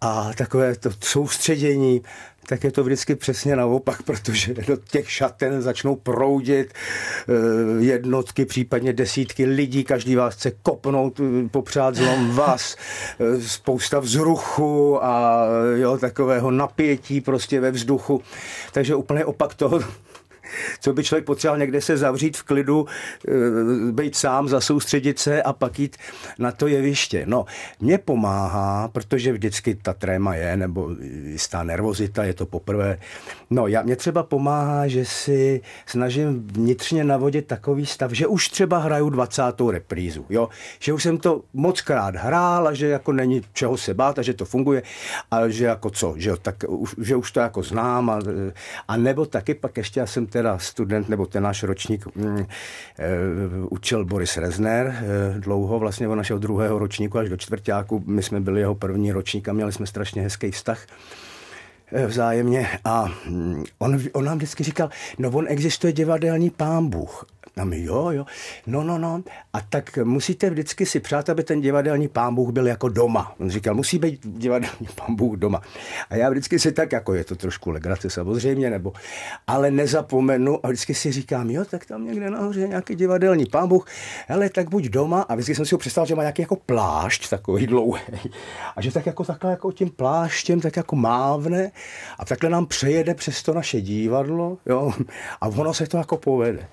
a 0.00 0.30
takové 0.36 0.76
to 0.76 0.90
soustředění 1.00 2.02
tak 2.48 2.64
je 2.64 2.72
to 2.72 2.84
vždycky 2.84 3.14
přesně 3.14 3.56
naopak, 3.56 4.02
protože 4.02 4.54
do 4.54 4.76
těch 4.76 5.10
šaten 5.10 5.62
začnou 5.62 5.96
proudit 5.96 6.72
eh, 6.72 7.84
jednotky, 7.84 8.44
případně 8.44 8.92
desítky 8.92 9.46
lidí, 9.46 9.84
každý 9.84 10.16
vás 10.16 10.34
chce 10.34 10.52
kopnout, 10.62 11.20
eh, 11.20 11.48
popřát 11.48 11.94
zlom 11.94 12.30
vás, 12.30 12.76
eh, 13.20 13.40
spousta 13.40 13.98
vzruchu 13.98 15.04
a 15.04 15.46
jo, 15.74 15.98
takového 15.98 16.50
napětí 16.50 17.20
prostě 17.20 17.60
ve 17.60 17.70
vzduchu. 17.70 18.22
Takže 18.72 18.94
úplně 18.94 19.24
opak 19.24 19.54
toho, 19.54 19.80
co 20.80 20.92
by 20.92 21.04
člověk 21.04 21.24
potřeboval 21.24 21.58
někde 21.58 21.80
se 21.80 21.96
zavřít 21.96 22.36
v 22.36 22.42
klidu, 22.42 22.86
eh, 23.28 23.32
být 23.92 24.16
sám, 24.16 24.48
zasoustředit 24.48 25.18
se 25.18 25.42
a 25.42 25.52
pak 25.52 25.78
jít 25.78 25.96
na 26.38 26.52
to 26.52 26.66
jeviště. 26.66 27.24
No, 27.26 27.44
mě 27.80 27.98
pomáhá, 27.98 28.88
protože 28.88 29.32
vždycky 29.32 29.74
ta 29.74 29.94
tréma 29.94 30.34
je, 30.34 30.56
nebo 30.56 30.90
jistá 31.24 31.62
nervozita, 31.62 32.24
je 32.24 32.34
to 32.34 32.46
poprvé. 32.46 32.98
No, 33.50 33.66
já, 33.66 33.82
mě 33.82 33.96
třeba 33.96 34.22
pomáhá, 34.22 34.88
že 34.88 35.04
si 35.04 35.60
snažím 35.86 36.46
vnitřně 36.46 37.04
navodit 37.04 37.46
takový 37.46 37.86
stav, 37.86 38.10
že 38.10 38.26
už 38.26 38.48
třeba 38.48 38.78
hraju 38.78 39.10
20. 39.10 39.42
reprízu, 39.70 40.26
jo? 40.30 40.48
že 40.78 40.92
už 40.92 41.02
jsem 41.02 41.18
to 41.18 41.42
moc 41.52 41.80
krát 41.80 42.16
hrál 42.16 42.68
a 42.68 42.74
že 42.74 42.88
jako 42.88 43.12
není 43.12 43.42
čeho 43.52 43.76
se 43.76 43.94
bát 43.94 44.18
a 44.18 44.22
že 44.22 44.34
to 44.34 44.44
funguje 44.44 44.82
a 45.30 45.48
že 45.48 45.64
jako 45.64 45.90
co, 45.90 46.14
že, 46.16 46.30
jo, 46.30 46.36
tak 46.36 46.64
už, 46.68 46.94
že 46.98 47.16
už 47.16 47.32
to 47.32 47.40
jako 47.40 47.62
znám 47.62 48.10
a, 48.10 48.18
a 48.88 48.96
nebo 48.96 49.26
taky 49.26 49.54
pak 49.54 49.76
ještě 49.76 50.00
já 50.00 50.06
jsem 50.06 50.26
teda 50.34 50.58
student, 50.58 51.08
nebo 51.08 51.26
ten 51.26 51.42
náš 51.42 51.62
ročník 51.62 52.06
mm, 52.16 52.38
e, 52.38 52.46
učil 53.70 54.04
Boris 54.04 54.36
Rezner 54.36 54.86
e, 54.86 55.40
dlouho, 55.40 55.78
vlastně 55.78 56.08
od 56.08 56.14
našeho 56.14 56.38
druhého 56.38 56.78
ročníku 56.78 57.18
až 57.18 57.28
do 57.28 57.36
čtvrtáku. 57.36 58.02
My 58.06 58.22
jsme 58.22 58.40
byli 58.40 58.60
jeho 58.60 58.74
první 58.74 59.12
ročník 59.12 59.48
a 59.48 59.52
měli 59.52 59.72
jsme 59.72 59.86
strašně 59.86 60.22
hezký 60.22 60.50
vztah 60.50 60.86
e, 61.92 62.06
vzájemně 62.06 62.68
a 62.84 63.06
mm, 63.28 63.64
on, 63.78 63.98
on 64.12 64.24
nám 64.24 64.36
vždycky 64.36 64.64
říkal, 64.64 64.90
no 65.18 65.30
on 65.30 65.46
existuje 65.48 65.92
divadelní 65.92 66.50
pán 66.50 66.88
Bůh. 66.90 67.26
A 67.56 67.64
my 67.64 67.82
jo, 67.82 68.10
jo, 68.10 68.26
no, 68.66 68.82
no, 68.82 68.98
no. 68.98 69.22
A 69.52 69.60
tak 69.60 69.98
musíte 70.04 70.50
vždycky 70.50 70.86
si 70.86 71.00
přát, 71.00 71.28
aby 71.28 71.42
ten 71.42 71.60
divadelní 71.60 72.08
pán 72.08 72.34
Bůh 72.34 72.50
byl 72.50 72.66
jako 72.66 72.88
doma. 72.88 73.34
On 73.40 73.50
říkal, 73.50 73.74
musí 73.74 73.98
být 73.98 74.20
divadelní 74.26 74.88
pán 74.94 75.16
Bůh 75.16 75.36
doma. 75.36 75.62
A 76.10 76.16
já 76.16 76.30
vždycky 76.30 76.58
si 76.58 76.72
tak, 76.72 76.92
jako 76.92 77.14
je 77.14 77.24
to 77.24 77.36
trošku 77.36 77.70
legrace 77.70 78.10
samozřejmě, 78.10 78.70
nebo, 78.70 78.92
ale 79.46 79.70
nezapomenu 79.70 80.66
a 80.66 80.68
vždycky 80.68 80.94
si 80.94 81.12
říkám, 81.12 81.50
jo, 81.50 81.64
tak 81.64 81.86
tam 81.86 82.04
někde 82.06 82.30
nahoře 82.30 82.60
je 82.60 82.68
nějaký 82.68 82.94
divadelní 82.94 83.46
pán 83.46 83.68
Bůh, 83.68 83.86
hele, 84.28 84.50
tak 84.50 84.70
buď 84.70 84.84
doma 84.84 85.22
a 85.22 85.34
vždycky 85.34 85.54
jsem 85.54 85.66
si 85.66 85.74
ho 85.74 85.78
představil, 85.78 86.06
že 86.06 86.14
má 86.14 86.22
nějaký 86.22 86.42
jako 86.42 86.56
plášť 86.56 87.30
takový 87.30 87.66
dlouhý 87.66 88.00
a 88.76 88.82
že 88.82 88.92
tak 88.92 89.06
jako 89.06 89.24
takhle 89.24 89.50
jako 89.50 89.72
tím 89.72 89.90
pláštěm 89.90 90.60
tak 90.60 90.76
jako 90.76 90.96
mávne 90.96 91.70
a 92.18 92.24
takhle 92.24 92.50
nám 92.50 92.66
přejede 92.66 93.14
přes 93.14 93.42
to 93.42 93.54
naše 93.54 93.80
divadlo, 93.80 94.58
jo, 94.66 94.92
a 95.40 95.48
ono 95.48 95.74
se 95.74 95.86
to 95.86 95.96
jako 95.96 96.16
povede. 96.16 96.68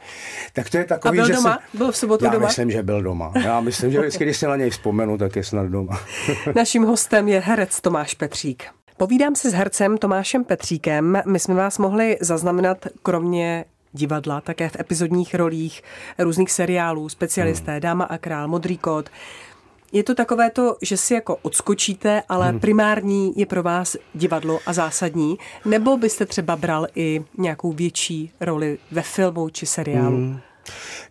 Tak 0.53 0.70
to 0.71 0.77
je 0.77 0.85
takový, 0.85 1.19
A 1.19 1.21
byl 1.21 1.27
že 1.27 1.33
doma? 1.33 1.59
Se... 1.71 1.77
Byl 1.77 1.91
v 1.91 1.97
sobotu 1.97 2.25
Já 2.25 2.31
doma? 2.31 2.47
myslím, 2.47 2.71
že 2.71 2.83
byl 2.83 3.01
doma. 3.01 3.31
Já 3.43 3.61
myslím, 3.61 3.91
že 3.91 3.99
vždycky, 3.99 4.23
když 4.23 4.37
se 4.37 4.47
na 4.47 4.55
něj 4.55 4.69
vzpomenu, 4.69 5.17
tak 5.17 5.35
je 5.35 5.43
snad 5.43 5.67
doma. 5.67 5.99
Naším 6.55 6.83
hostem 6.83 7.27
je 7.27 7.39
herec 7.39 7.81
Tomáš 7.81 8.13
Petřík. 8.13 8.63
Povídám 8.97 9.35
si 9.35 9.49
s 9.49 9.53
hercem 9.53 9.97
Tomášem 9.97 10.43
Petříkem. 10.43 11.21
My 11.27 11.39
jsme 11.39 11.55
vás 11.55 11.77
mohli 11.77 12.17
zaznamenat 12.21 12.87
kromě 13.03 13.65
divadla, 13.91 14.41
také 14.41 14.69
v 14.69 14.79
epizodních 14.79 15.35
rolích 15.35 15.81
různých 16.19 16.51
seriálů, 16.51 17.09
specialisté, 17.09 17.79
Dáma 17.79 18.03
a 18.03 18.17
král, 18.17 18.47
Modrý 18.47 18.77
kód. 18.77 19.09
Je 19.91 20.03
to 20.03 20.15
takové 20.15 20.49
to, 20.49 20.77
že 20.81 20.97
si 20.97 21.13
jako 21.13 21.35
odskočíte, 21.41 22.23
ale 22.29 22.49
hmm. 22.49 22.59
primární 22.59 23.33
je 23.35 23.45
pro 23.45 23.63
vás 23.63 23.95
divadlo 24.13 24.59
a 24.65 24.73
zásadní, 24.73 25.37
nebo 25.65 25.97
byste 25.97 26.25
třeba 26.25 26.55
bral 26.55 26.87
i 26.95 27.23
nějakou 27.37 27.71
větší 27.71 28.31
roli 28.39 28.77
ve 28.91 29.01
filmu 29.01 29.49
či 29.49 29.65
seriálu? 29.65 30.17
Hmm. 30.17 30.39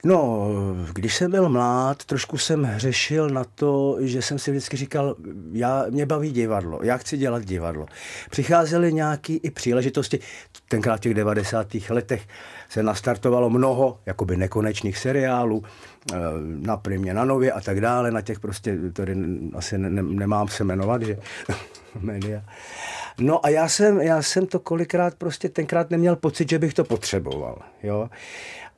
No, 0.04 0.48
když 0.92 1.16
jsem 1.16 1.30
byl 1.30 1.48
mlád, 1.48 2.04
trošku 2.04 2.38
jsem 2.38 2.64
hřešil 2.64 3.30
na 3.30 3.44
to, 3.44 3.96
že 4.00 4.22
jsem 4.22 4.38
si 4.38 4.50
vždycky 4.50 4.76
říkal, 4.76 5.16
já, 5.52 5.84
mě 5.90 6.06
baví 6.06 6.32
divadlo, 6.32 6.80
já 6.82 6.96
chci 6.96 7.16
dělat 7.16 7.44
divadlo. 7.44 7.86
Přicházely 8.30 8.92
nějaké 8.92 9.32
i 9.32 9.50
příležitosti, 9.50 10.18
tenkrát 10.68 10.96
v 10.96 11.00
těch 11.00 11.14
90. 11.14 11.66
letech 11.90 12.22
se 12.68 12.82
nastartovalo 12.82 13.50
mnoho 13.50 13.98
jakoby 14.06 14.36
nekonečných 14.36 14.98
seriálů, 14.98 15.62
eh, 16.12 16.16
na 16.40 16.76
Primě, 16.76 17.14
na 17.14 17.24
Nově 17.24 17.52
a 17.52 17.60
tak 17.60 17.80
dále, 17.80 18.10
na 18.10 18.20
těch 18.20 18.40
prostě, 18.40 18.78
tady 18.92 19.16
asi 19.54 19.78
ne, 19.78 19.90
ne, 19.90 20.02
nemám 20.02 20.48
se 20.48 20.64
jmenovat, 20.64 21.02
že 21.02 21.18
média. 22.00 22.42
No 23.18 23.46
a 23.46 23.48
já 23.48 23.68
jsem, 23.68 24.00
já 24.00 24.22
jsem 24.22 24.46
to 24.46 24.58
kolikrát 24.58 25.14
prostě 25.14 25.48
tenkrát 25.48 25.90
neměl 25.90 26.16
pocit, 26.16 26.50
že 26.50 26.58
bych 26.58 26.74
to 26.74 26.84
potřeboval, 26.84 27.58
jo. 27.82 28.08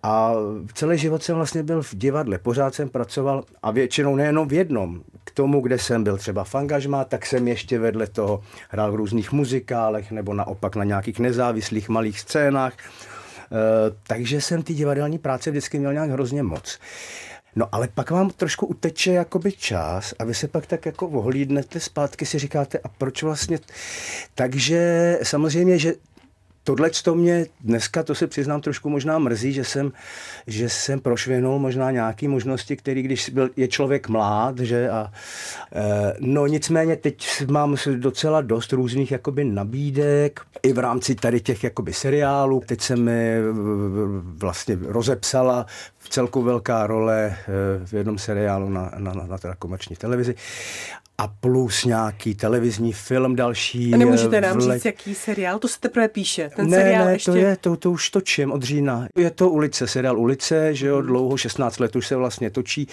A 0.03 0.33
celý 0.75 0.99
život 0.99 1.23
jsem 1.23 1.37
vlastně 1.37 1.63
byl 1.63 1.83
v 1.83 1.95
divadle, 1.95 2.39
pořád 2.39 2.75
jsem 2.75 2.89
pracoval 2.89 3.45
a 3.63 3.71
většinou 3.71 4.17
nejenom 4.17 4.49
v 4.49 4.53
jednom. 4.53 5.03
K 5.25 5.31
tomu, 5.31 5.61
kde 5.61 5.79
jsem 5.79 6.05
byl 6.05 6.17
třeba 6.17 6.45
v 6.45 6.55
angažmá, 6.55 7.05
tak 7.05 7.27
jsem 7.27 7.49
ještě 7.49 7.79
vedle 7.79 8.07
toho 8.07 8.43
hrál 8.71 8.93
v 8.93 8.95
různých 8.95 9.33
muzikálech 9.33 10.11
nebo 10.11 10.35
naopak 10.35 10.77
na 10.77 10.85
nějakých 10.85 11.19
nezávislých 11.19 11.89
malých 11.89 12.21
scénách. 12.21 12.73
E, 12.73 12.79
takže 14.07 14.41
jsem 14.41 14.63
ty 14.63 14.75
divadelní 14.75 15.19
práce 15.19 15.51
vždycky 15.51 15.79
měl 15.79 15.93
nějak 15.93 16.11
hrozně 16.11 16.43
moc. 16.43 16.79
No 17.57 17.69
ale 17.73 17.89
pak 17.95 18.11
vám 18.11 18.31
trošku 18.31 18.67
uteče 18.67 19.13
jakoby 19.13 19.53
čas 19.53 20.15
a 20.19 20.25
vy 20.25 20.35
se 20.35 20.49
pak 20.49 20.67
tak 20.67 20.87
jako 20.87 21.09
ohlídnete 21.09 21.81
zpátky, 21.81 22.27
si 22.27 22.39
říkáte, 22.39 22.79
a 22.79 22.89
proč 22.89 23.23
vlastně? 23.23 23.59
Takže 24.35 25.19
samozřejmě, 25.23 25.79
že 25.79 25.95
Tohle 26.65 26.91
to 27.05 27.15
mě 27.15 27.47
dneska, 27.61 28.03
to 28.03 28.15
se 28.15 28.27
přiznám, 28.27 28.61
trošku 28.61 28.89
možná 28.89 29.19
mrzí, 29.19 29.53
že 29.53 29.65
jsem, 29.65 29.93
že 30.47 30.69
jsem 30.69 31.01
prošvihnul 31.01 31.59
možná 31.59 31.91
nějaké 31.91 32.29
možnosti, 32.29 32.77
které 32.77 33.03
když 33.03 33.29
byl, 33.29 33.51
je 33.57 33.69
člověk 33.69 34.09
mlád, 34.09 34.59
že 34.59 34.91
a 34.91 35.13
e, 35.73 36.15
no 36.21 36.47
nicméně 36.47 36.97
teď 36.97 37.45
mám 37.51 37.77
docela 37.97 38.41
dost 38.41 38.73
různých 38.73 39.11
jakoby 39.11 39.45
nabídek 39.45 40.41
i 40.63 40.73
v 40.73 40.79
rámci 40.79 41.15
tady 41.15 41.41
těch 41.41 41.65
jakoby 41.65 41.93
seriálů. 41.93 42.63
Teď 42.67 42.81
se 42.81 42.97
mi 42.97 43.37
vlastně 44.23 44.79
rozepsala 44.81 45.67
v 46.03 46.09
celku 46.09 46.43
velká 46.43 46.87
role 46.87 47.37
v 47.85 47.93
jednom 47.93 48.19
seriálu 48.19 48.69
na, 48.69 48.93
na, 48.99 49.15
na, 49.15 49.27
na 49.27 49.39
teda 49.39 49.55
komerční 49.55 49.97
televizi 49.97 50.35
a 51.19 51.27
plus 51.27 51.85
nějaký 51.85 52.35
televizní 52.35 52.93
film 52.93 53.37
další. 53.37 53.95
A 53.95 53.97
nemůžete 53.97 54.41
nám 54.41 54.57
le... 54.57 54.75
říct, 54.75 54.85
jaký 54.85 55.15
seriál? 55.15 55.59
To 55.59 55.69
se 55.69 55.81
teprve 55.81 56.09
píše. 56.09 56.51
Ten 56.57 56.71
ne, 56.71 56.77
seriál 56.77 57.05
ne, 57.05 57.13
ještě... 57.13 57.31
to 57.31 57.37
je, 57.37 57.57
to, 57.57 57.77
to 57.77 57.91
už 57.91 58.11
točím 58.11 58.53
od 58.53 58.63
října. 58.63 59.07
Je 59.17 59.31
to 59.31 59.51
ulice, 59.51 59.87
seriál 59.87 60.19
Ulice, 60.19 60.75
že 60.75 60.87
jo, 60.87 61.03
dlouho, 61.03 61.37
16 61.37 61.79
let 61.79 61.97
už 61.97 62.07
se 62.07 62.17
vlastně 62.17 62.51
točí. 62.51 62.89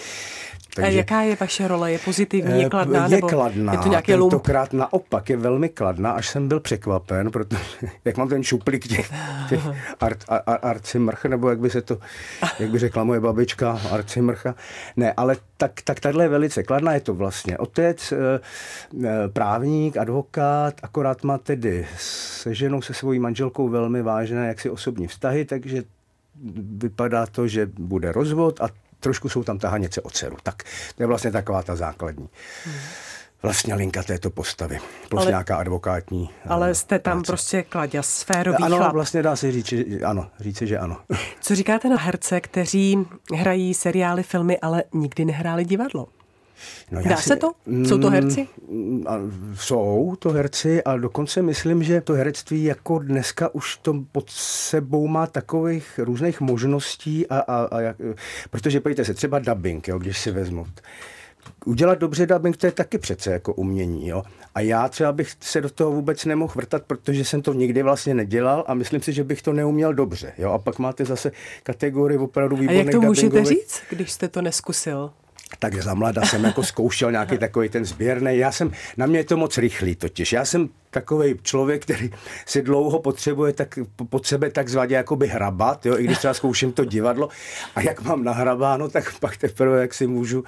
Takže, 0.74 0.90
a 0.90 0.94
jaká 0.94 1.20
je 1.20 1.36
vaše 1.40 1.68
role? 1.68 1.92
Je 1.92 1.98
pozitivní, 1.98 2.62
je 2.62 2.68
kladná? 2.68 3.04
Je 3.04 3.08
nebo 3.08 3.28
kladná. 3.28 3.72
Je 3.72 3.78
to 3.78 3.88
nějaký 3.88 4.14
lump? 4.14 4.30
Tentokrát 4.30 4.72
naopak 4.72 5.30
je 5.30 5.36
velmi 5.36 5.68
kladná, 5.68 6.10
až 6.10 6.28
jsem 6.28 6.48
byl 6.48 6.60
překvapen, 6.60 7.30
protože 7.30 7.60
jak 8.04 8.16
mám 8.16 8.28
ten 8.28 8.42
šuplík 8.42 8.88
těch, 8.88 9.12
těch 9.48 9.60
art, 10.00 10.24
ar, 10.28 10.58
arcimrch, 10.62 11.24
nebo 11.24 11.50
jak 11.50 11.58
by 11.58 11.70
se 11.70 11.82
to, 11.82 11.98
jak 12.58 12.70
by 12.70 12.78
řekla 12.78 12.99
moje 13.04 13.20
babička, 13.20 13.80
arcimrcha. 13.90 14.54
Ne, 14.96 15.12
ale 15.12 15.36
tak, 15.56 15.82
tak 15.82 16.00
tahle 16.00 16.24
je 16.24 16.28
velice 16.28 16.62
kladná, 16.62 16.94
je 16.94 17.00
to 17.00 17.14
vlastně 17.14 17.58
otec, 17.58 18.12
eh, 18.12 18.40
eh, 19.04 19.28
právník, 19.28 19.96
advokát, 19.96 20.74
akorát 20.82 21.24
má 21.24 21.38
tedy 21.38 21.86
se 21.96 22.54
ženou, 22.54 22.82
se 22.82 22.94
svojí 22.94 23.18
manželkou 23.18 23.68
velmi 23.68 24.02
vážné 24.02 24.48
jaksi 24.48 24.70
osobní 24.70 25.06
vztahy, 25.06 25.44
takže 25.44 25.82
vypadá 26.76 27.26
to, 27.26 27.48
že 27.48 27.66
bude 27.66 28.12
rozvod 28.12 28.60
a 28.60 28.68
trošku 29.00 29.28
jsou 29.28 29.44
tam 29.44 29.58
tahanice 29.58 30.00
o 30.00 30.10
dceru. 30.10 30.36
Tak 30.42 30.62
to 30.96 31.02
je 31.02 31.06
vlastně 31.06 31.32
taková 31.32 31.62
ta 31.62 31.76
základní. 31.76 32.28
Vlastně 33.42 33.74
linka 33.74 34.02
této 34.02 34.30
postavy, 34.30 34.78
plus 35.08 35.22
ale, 35.22 35.30
nějaká 35.30 35.56
advokátní. 35.56 36.30
Ale 36.48 36.74
jste 36.74 36.98
tam 36.98 37.18
práce. 37.18 37.32
prostě 37.32 37.62
kladě 37.62 38.02
sférový 38.02 38.64
Ano, 38.64 38.76
chlap. 38.76 38.92
vlastně 38.92 39.22
dá 39.22 39.36
se 39.36 39.52
říct, 39.52 39.66
že 39.66 39.84
ano, 40.04 40.26
říci, 40.40 40.66
že 40.66 40.78
ano. 40.78 40.96
Co 41.40 41.54
říkáte 41.54 41.88
na 41.88 41.96
herce, 41.96 42.40
kteří 42.40 42.98
hrají 43.34 43.74
seriály, 43.74 44.22
filmy, 44.22 44.58
ale 44.58 44.82
nikdy 44.94 45.24
nehráli 45.24 45.64
divadlo? 45.64 46.08
No 46.90 47.02
Dá 47.02 47.16
si, 47.16 47.28
se 47.28 47.36
to? 47.36 47.52
Jsou 47.86 47.98
to 47.98 48.10
herci? 48.10 48.48
Mm, 48.70 49.04
a 49.08 49.18
jsou 49.54 50.16
to 50.18 50.30
herci 50.30 50.84
a 50.84 50.96
dokonce 50.96 51.42
myslím, 51.42 51.82
že 51.82 52.00
to 52.00 52.12
herectví 52.12 52.64
jako 52.64 52.98
dneska 52.98 53.54
už 53.54 53.76
to 53.76 53.94
pod 54.12 54.30
sebou 54.30 55.08
má 55.08 55.26
takových 55.26 56.00
různých 56.02 56.40
možností 56.40 57.26
a, 57.26 57.38
a, 57.38 57.68
a 57.70 57.80
jak, 57.80 57.96
protože 58.50 58.80
pojďte 58.80 59.04
se, 59.04 59.14
třeba 59.14 59.38
dubbing, 59.38 59.88
jo, 59.88 59.98
když 59.98 60.18
si 60.18 60.30
vezmu 60.30 60.66
udělat 61.64 61.98
dobře 61.98 62.26
dubbing, 62.26 62.56
to 62.56 62.66
je 62.66 62.72
taky 62.72 62.98
přece 62.98 63.32
jako 63.32 63.54
umění. 63.54 64.08
Jo? 64.08 64.22
A 64.54 64.60
já 64.60 64.88
třeba 64.88 65.12
bych 65.12 65.32
se 65.40 65.60
do 65.60 65.70
toho 65.70 65.90
vůbec 65.90 66.24
nemohl 66.24 66.52
vrtat, 66.56 66.82
protože 66.86 67.24
jsem 67.24 67.42
to 67.42 67.52
nikdy 67.52 67.82
vlastně 67.82 68.14
nedělal 68.14 68.64
a 68.66 68.74
myslím 68.74 69.02
si, 69.02 69.12
že 69.12 69.24
bych 69.24 69.42
to 69.42 69.52
neuměl 69.52 69.94
dobře. 69.94 70.32
Jo? 70.38 70.50
A 70.50 70.58
pak 70.58 70.78
máte 70.78 71.04
zase 71.04 71.32
kategorii 71.62 72.18
opravdu 72.18 72.56
výborných 72.56 72.80
A 72.80 72.84
jak 72.84 72.92
to 72.92 73.00
můžete 73.00 73.26
dubbingových... 73.26 73.58
říct, 73.58 73.82
když 73.90 74.12
jste 74.12 74.28
to 74.28 74.42
neskusil? 74.42 75.10
Tak 75.58 75.82
za 75.82 75.94
mlada 75.94 76.22
jsem 76.22 76.44
jako 76.44 76.62
zkoušel 76.62 77.12
nějaký 77.12 77.38
takový 77.38 77.68
ten 77.68 77.84
sběrný. 77.84 78.38
Já 78.38 78.52
jsem, 78.52 78.72
na 78.96 79.06
mě 79.06 79.18
je 79.18 79.24
to 79.24 79.36
moc 79.36 79.58
rychlý 79.58 79.96
totiž. 79.96 80.32
Já 80.32 80.44
jsem 80.44 80.68
takový 80.90 81.34
člověk, 81.42 81.82
který 81.82 82.10
si 82.46 82.62
dlouho 82.62 82.98
potřebuje 82.98 83.52
tak 83.52 83.78
pod 84.08 84.26
sebe 84.26 84.50
takzvaně 84.50 84.96
jakoby 84.96 85.26
hrabat, 85.26 85.86
jo, 85.86 85.98
i 85.98 86.04
když 86.04 86.18
třeba 86.18 86.34
zkouším 86.34 86.72
to 86.72 86.84
divadlo 86.84 87.28
a 87.76 87.80
jak 87.80 88.02
mám 88.02 88.24
nahrabáno, 88.24 88.88
tak 88.88 89.18
pak 89.20 89.36
teprve 89.36 89.80
jak 89.80 89.94
si 89.94 90.06
můžu, 90.06 90.44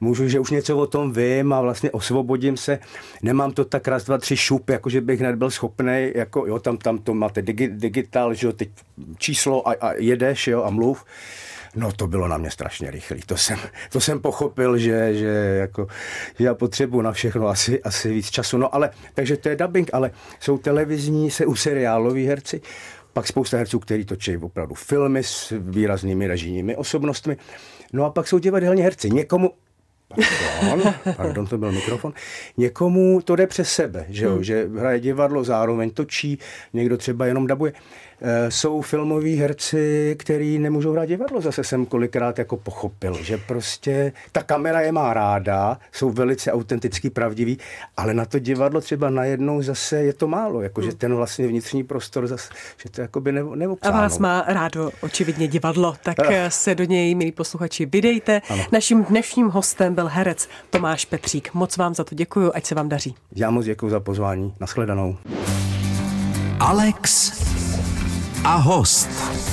můžu, 0.00 0.28
že 0.28 0.40
už 0.40 0.50
něco 0.50 0.78
o 0.78 0.86
tom 0.86 1.12
vím 1.12 1.52
a 1.52 1.60
vlastně 1.60 1.90
osvobodím 1.90 2.56
se. 2.56 2.78
Nemám 3.22 3.52
to 3.52 3.64
tak 3.64 3.88
raz, 3.88 4.04
dva, 4.04 4.18
tři 4.18 4.36
šup, 4.36 4.70
jako 4.70 4.90
že 4.90 5.00
bych 5.00 5.20
nebyl 5.20 5.50
schopný, 5.50 6.12
jako 6.14 6.46
jo, 6.46 6.58
tam, 6.58 6.76
tam 6.76 6.98
to 6.98 7.14
máte 7.14 7.42
digi, 7.42 7.68
digitál, 7.68 8.34
že 8.34 8.46
jo, 8.46 8.52
teď 8.52 8.68
číslo 9.18 9.68
a, 9.68 9.72
a 9.80 9.92
jedeš, 9.92 10.46
jo, 10.46 10.62
a 10.62 10.70
mluv. 10.70 11.04
No 11.76 11.92
to 11.92 12.06
bylo 12.06 12.28
na 12.28 12.38
mě 12.38 12.50
strašně 12.50 12.90
rychlý. 12.90 13.20
To 13.26 13.36
jsem, 13.36 13.58
to 13.92 14.00
jsem 14.00 14.20
pochopil, 14.20 14.78
že, 14.78 15.14
že, 15.14 15.26
jako, 15.60 15.86
že 16.38 16.44
já 16.44 16.54
potřebuji 16.54 17.02
na 17.02 17.12
všechno 17.12 17.48
asi, 17.48 17.82
asi 17.82 18.12
víc 18.12 18.30
času. 18.30 18.58
No 18.58 18.74
ale, 18.74 18.90
takže 19.14 19.36
to 19.36 19.48
je 19.48 19.56
dubbing, 19.56 19.90
ale 19.92 20.10
jsou 20.40 20.58
televizní, 20.58 21.30
se 21.30 21.46
u 21.46 21.54
seriáloví 21.54 22.26
herci, 22.26 22.60
pak 23.12 23.26
spousta 23.26 23.56
herců, 23.56 23.78
kteří 23.78 24.04
točí 24.04 24.36
opravdu 24.36 24.74
filmy 24.74 25.22
s 25.22 25.52
výraznými 25.58 26.26
režijními 26.26 26.76
osobnostmi. 26.76 27.36
No 27.92 28.04
a 28.04 28.10
pak 28.10 28.28
jsou 28.28 28.38
divadelní 28.38 28.82
herci. 28.82 29.10
Někomu 29.10 29.50
Pardon, 30.60 30.94
pardon, 31.16 31.46
to 31.46 31.58
byl 31.58 31.72
mikrofon. 31.72 32.12
Někomu 32.56 33.20
to 33.24 33.36
jde 33.36 33.46
přes 33.46 33.72
sebe, 33.72 34.06
že, 34.08 34.24
jo? 34.24 34.34
Hmm. 34.34 34.44
že 34.44 34.68
hraje 34.78 35.00
divadlo, 35.00 35.44
zároveň 35.44 35.90
točí, 35.90 36.38
někdo 36.72 36.96
třeba 36.96 37.26
jenom 37.26 37.46
dabuje. 37.46 37.72
E, 38.24 38.50
jsou 38.50 38.80
filmoví 38.80 39.36
herci, 39.36 40.16
který 40.18 40.58
nemůžou 40.58 40.92
hrát 40.92 41.04
divadlo. 41.04 41.40
Zase 41.40 41.64
jsem 41.64 41.86
kolikrát 41.86 42.38
jako 42.38 42.56
pochopil, 42.56 43.18
že 43.22 43.38
prostě 43.38 44.12
ta 44.32 44.42
kamera 44.42 44.80
je 44.80 44.92
má 44.92 45.14
ráda, 45.14 45.78
jsou 45.92 46.10
velice 46.10 46.52
autentický, 46.52 47.10
pravdivý, 47.10 47.58
ale 47.96 48.14
na 48.14 48.24
to 48.24 48.38
divadlo 48.38 48.80
třeba 48.80 49.10
najednou 49.10 49.62
zase 49.62 49.96
je 49.96 50.12
to 50.12 50.28
málo, 50.28 50.60
jakože 50.60 50.88
hmm. 50.88 50.98
ten 50.98 51.14
vlastně 51.14 51.46
vnitřní 51.46 51.84
prostor 51.84 52.26
zase, 52.26 52.52
že 52.82 52.90
to 52.90 53.00
jakoby 53.00 53.32
ne, 53.32 53.66
A 53.82 53.90
vás 53.90 54.18
má 54.18 54.44
rádo 54.46 54.90
očividně 55.00 55.48
divadlo, 55.48 55.94
tak 56.02 56.20
Ach. 56.20 56.26
se 56.52 56.74
do 56.74 56.84
něj, 56.84 57.14
milí 57.14 57.32
posluchači, 57.32 57.86
vydejte. 57.86 58.42
Ano. 58.48 58.64
Naším 58.72 59.04
dnešním 59.04 59.48
hostem 59.48 59.94
byl 59.94 60.08
herec 60.08 60.48
Tomáš 60.70 61.04
Petřík. 61.04 61.54
Moc 61.54 61.76
vám 61.76 61.94
za 61.94 62.04
to 62.04 62.14
děkuji, 62.14 62.52
ať 62.54 62.66
se 62.66 62.74
vám 62.74 62.88
daří. 62.88 63.14
Já 63.36 63.50
moc 63.50 63.64
děkuji 63.64 63.90
za 63.90 64.00
pozvání. 64.00 64.54
Naschledanou. 64.60 65.16
Alex 66.60 67.32
a 68.44 68.60
host. 68.60 69.51